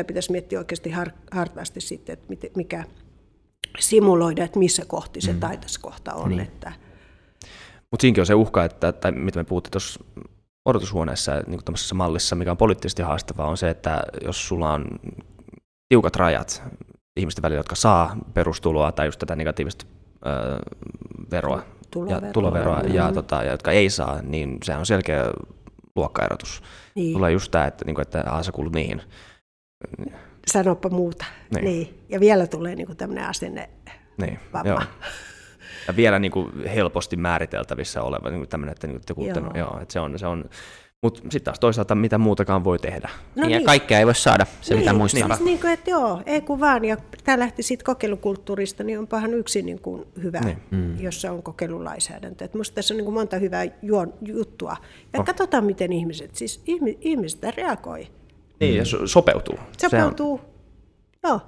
[0.00, 2.84] Sitä pitäisi miettiä oikeasti har, hartaasti sitten, että miten, mikä
[3.78, 5.40] simuloida, että missä kohti se mm.
[5.40, 6.28] taitoskohta on.
[6.28, 6.40] Niin.
[6.40, 6.72] Että,
[7.90, 10.04] Mutta siinäkin on se uhka, että, tai mitä me puhuttiin tuossa
[10.64, 14.84] odotushuoneessa, niin tämmöisessä mallissa, mikä on poliittisesti haastavaa, on se, että jos sulla on
[15.88, 16.62] tiukat rajat
[17.16, 19.84] ihmisten välillä, jotka saa perustuloa tai just tätä negatiivista
[20.26, 20.58] ö,
[21.30, 22.26] veroa, Tuloveroa.
[22.26, 23.14] ja, tuloveroa ja, Mm.
[23.14, 25.24] tota, ja jotka ei saa, niin se on selkeä
[25.96, 26.62] luokkaerotus.
[26.94, 27.12] niin.
[27.12, 29.02] Tulee just tämä, että, niin että aah, sä kuulut niihin.
[30.46, 31.24] Sanoppa muuta.
[31.54, 31.64] Niin.
[31.64, 31.78] Niin.
[31.78, 32.04] niin.
[32.08, 33.70] Ja vielä tulee niin tämmöinen asenne.
[34.20, 34.68] Niin, Vamma.
[34.68, 34.80] joo.
[35.88, 39.40] Ja vielä niin kuin helposti määriteltävissä oleva niin kuin tämmöinen, että, niin kuin te kuulitte,
[39.40, 39.48] Joo.
[39.48, 40.44] no, joo, että se on, se on
[41.02, 43.08] mutta sitten taas toisaalta mitä muutakaan voi tehdä.
[43.36, 45.28] No ja kaikkea ei voi saada, se pitää muistaa.
[45.28, 46.84] Siis niin kuin, että joo, ei kun vaan.
[46.84, 50.58] Ja tämä lähti siitä kokeilukulttuurista, niin onpahan yksi niin kuin hyvä, Niin.
[50.70, 51.02] niin.
[51.02, 52.44] jossa on kokeilulainsäädäntö.
[52.44, 54.76] Et musta tässä on niin kuin monta hyvää juon, juttua.
[55.12, 55.26] Ja oh.
[55.26, 58.08] katsotaan, miten ihmiset, siis ihmi, ihmiset reagoi.
[58.60, 59.54] Niin, ja so- sopeutuu.
[59.78, 60.40] Sehän- Sopeutuu.
[61.24, 61.40] Joo,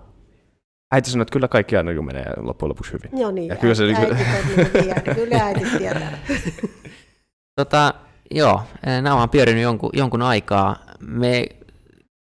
[0.94, 3.20] Äiti sanoi, että kyllä kaikki aina niin menee loppujen lopuksi hyvin.
[3.20, 3.48] joo niin.
[3.48, 6.18] Ja kyllä se, äiti, niin kuin, äiti, on kyllä äiti tietää.
[7.60, 7.94] Tota,
[8.30, 8.62] joo,
[9.02, 10.76] nämä on pyörinyt jonkun, jonkun aikaa.
[11.00, 11.46] Me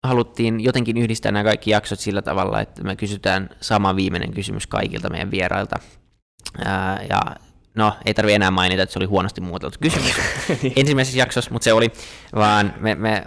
[0.06, 5.10] haluttiin jotenkin yhdistää nämä kaikki jaksot sillä tavalla, että me kysytään sama viimeinen kysymys kaikilta
[5.10, 5.76] meidän vierailta.
[6.64, 7.20] Ää, ja
[7.74, 10.14] no, ei tarvi enää mainita, että se oli huonosti muotoiltu kysymys
[10.76, 11.92] ensimmäisessä jaksossa, mutta se oli,
[12.34, 13.22] vaan me, me,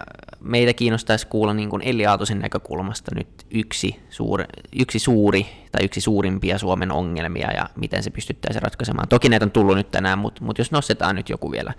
[0.48, 4.45] meitä kiinnostaisi kuulla niin kuin Elli Aaltosen näkökulmasta nyt yksi, suuri,
[4.80, 9.08] yksi suuri tai yksi suurimpia Suomen ongelmia ja miten se pystyttäisiin ratkaisemaan.
[9.08, 11.74] Toki näitä on tullut nyt tänään, mutta, mutta jos nostetaan nyt joku vielä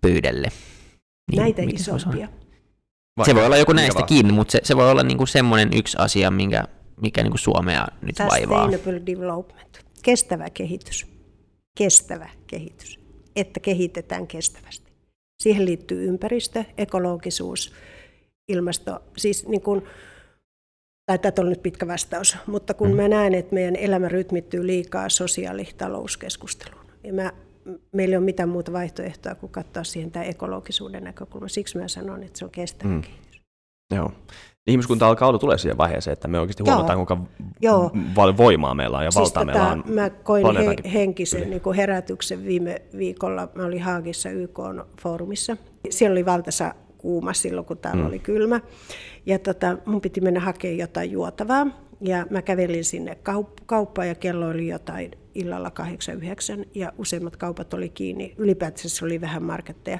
[0.00, 0.48] pöydälle.
[1.30, 2.28] Niin Näitä isompia.
[3.24, 6.64] Se voi olla joku näistäkin, mutta se, se voi olla niinku semmoinen yksi asia, minkä,
[7.00, 8.70] mikä niinku Suomea nyt vaivaa.
[8.70, 9.86] Sustainable development.
[10.02, 11.06] Kestävä kehitys.
[11.78, 13.00] Kestävä kehitys.
[13.36, 14.92] Että kehitetään kestävästi.
[15.42, 17.72] Siihen liittyy ympäristö, ekologisuus,
[18.48, 19.02] ilmasto.
[19.16, 19.84] Siis niin kuin,
[21.06, 25.08] tai tämä on nyt pitkä vastaus, mutta kun mä näen, että meidän elämä rytmittyy liikaa
[25.08, 27.32] sosiaalitalouskeskusteluun, niin mä,
[27.92, 31.48] meillä ei ole mitään muuta vaihtoehtoa kuin katsoa siihen tämä ekologisuuden näkökulma.
[31.48, 33.02] Siksi mä sanon, että se on kestävä Mm.
[33.02, 33.42] kehitys.
[33.94, 34.12] joo.
[34.66, 36.74] Ihmiskunta alkaa olla tulee siihen vaiheeseen, että me oikeasti Joo.
[36.74, 37.16] huomataan, kuinka
[37.60, 37.90] Joo.
[38.16, 39.82] val- voimaa meillä on ja Siis valtaa meillä tota, on.
[39.94, 41.50] Mä koin he, henkisen yli.
[41.50, 43.48] niin kuin herätyksen viime viikolla.
[43.54, 45.56] Mä olin Haagissa YK-foorumissa.
[45.90, 48.08] Siellä oli valtaisa kuuma silloin, kun täällä mm.
[48.08, 48.60] oli kylmä.
[49.26, 51.66] Ja tota, mun piti mennä hakemaan jotain juotavaa.
[52.00, 55.72] Ja mä kävelin sinne kaup- kauppaan ja kello oli jotain illalla
[56.62, 58.34] 8-9 ja useimmat kaupat oli kiinni.
[58.38, 59.98] Ylipäätänsä se oli vähän marketteja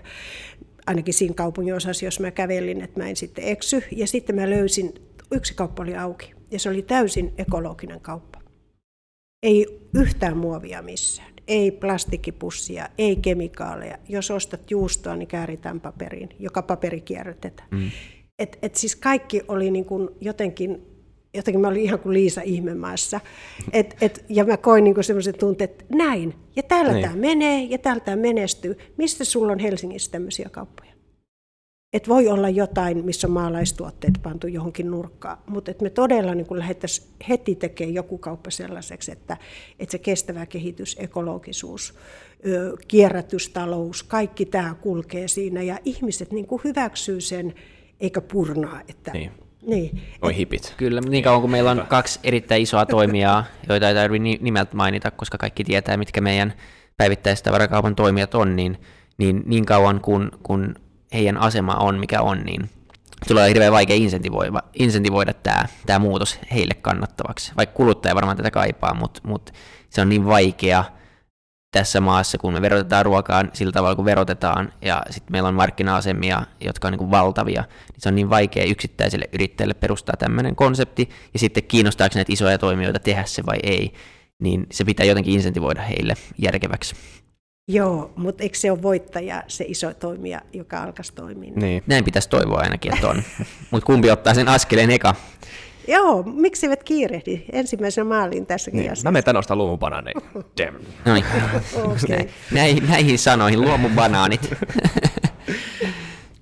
[0.89, 3.83] ainakin siinä kaupungin osassa, jos mä kävelin, että mä en sitten eksy.
[3.93, 4.95] Ja sitten mä löysin,
[5.33, 6.35] yksi kauppa oli auki.
[6.51, 8.41] ja se oli täysin ekologinen kauppa.
[9.43, 13.99] Ei yhtään muovia missään, ei plastikipussia, ei kemikaaleja.
[14.09, 17.69] Jos ostat juustoa, niin kääritään paperiin, joka paperi kierrätetään.
[17.71, 17.91] Mm.
[18.39, 20.83] Et, et siis kaikki oli niin kuin jotenkin,
[21.35, 23.21] jotenkin mä olin ihan kuin Liisa ihmemaassa.
[23.73, 27.03] Et, et, ja mä koin niin semmoisen tunteen, että näin, ja täällä niin.
[27.03, 28.79] tämä menee, ja täällä tämä menestyy.
[28.97, 30.88] Mistä sulla on Helsingissä tämmöisiä kauppoja?
[31.93, 36.47] Et voi olla jotain, missä on maalaistuotteet pantu johonkin nurkkaan, mutta et me todella niin
[36.51, 39.37] lähdettäisiin heti tekemään joku kauppa sellaiseksi, että,
[39.79, 41.95] että se kestävä kehitys, ekologisuus,
[42.89, 47.55] kierrätystalous, kaikki tämä kulkee siinä ja ihmiset niin kuin hyväksyy sen
[48.01, 48.81] eikä purnaa.
[48.89, 49.31] Että, niin.
[49.63, 50.01] Niin.
[50.23, 50.75] Oi hipit.
[50.77, 55.11] Kyllä, niin kauan kuin meillä on kaksi erittäin isoa toimijaa, joita ei tarvitse nimeltä mainita,
[55.11, 56.53] koska kaikki tietää, mitkä meidän
[56.97, 58.79] päivittäistavarakaupan toimijat on, niin
[59.19, 60.75] niin, niin kauan kun, kun
[61.13, 62.71] heidän asema on, mikä on, niin
[63.29, 67.53] tulee hirveän vaikea insentivoida, insentivoida tämä, tämä muutos heille kannattavaksi.
[67.57, 69.53] Vaikka kuluttaja varmaan tätä kaipaa, mutta, mutta
[69.91, 70.85] se on niin vaikea
[71.71, 76.43] tässä maassa, kun me verotetaan ruokaa sillä tavalla, kun verotetaan, ja sitten meillä on markkina-asemia,
[76.61, 81.09] jotka on niin kuin valtavia, niin se on niin vaikea yksittäiselle yrittäjälle perustaa tämmöinen konsepti,
[81.33, 83.93] ja sitten kiinnostaako näitä isoja toimijoita tehdä se vai ei,
[84.43, 86.95] niin se pitää jotenkin insentivoida heille järkeväksi.
[87.69, 91.53] Joo, mutta eikö se ole voittaja, se iso toimija, joka alkaisi toimia?
[91.57, 91.83] Niin.
[91.87, 93.23] Näin pitäisi toivoa ainakin, että on.
[93.71, 95.15] mutta kumpi ottaa sen askeleen eka?
[95.89, 99.09] Joo, miksi eivät kiirehdi ensimmäisen maaliin tässäkin niin, asiassa?
[99.09, 100.17] Mä menen tänne ostaa luomubanaanit.
[100.35, 101.25] No niin.
[102.05, 102.29] okay.
[102.53, 104.41] näihin, näihin sanoihin, luomubanaanit.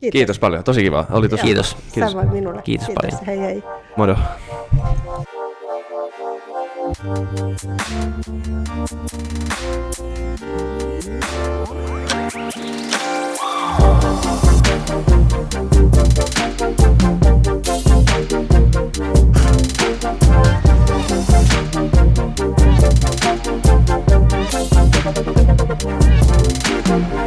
[0.00, 0.12] Kiitos.
[0.12, 1.06] Kiitos paljon, tosi kiva.
[1.10, 1.76] Oli tosi Kiitos.
[1.92, 2.12] Kiitos.
[2.12, 2.62] Samoin minulle.
[2.62, 3.26] Kiitos, Kiitos paljon.
[3.26, 3.62] Hei hei.
[3.96, 4.16] Moro.
[26.86, 27.25] Thank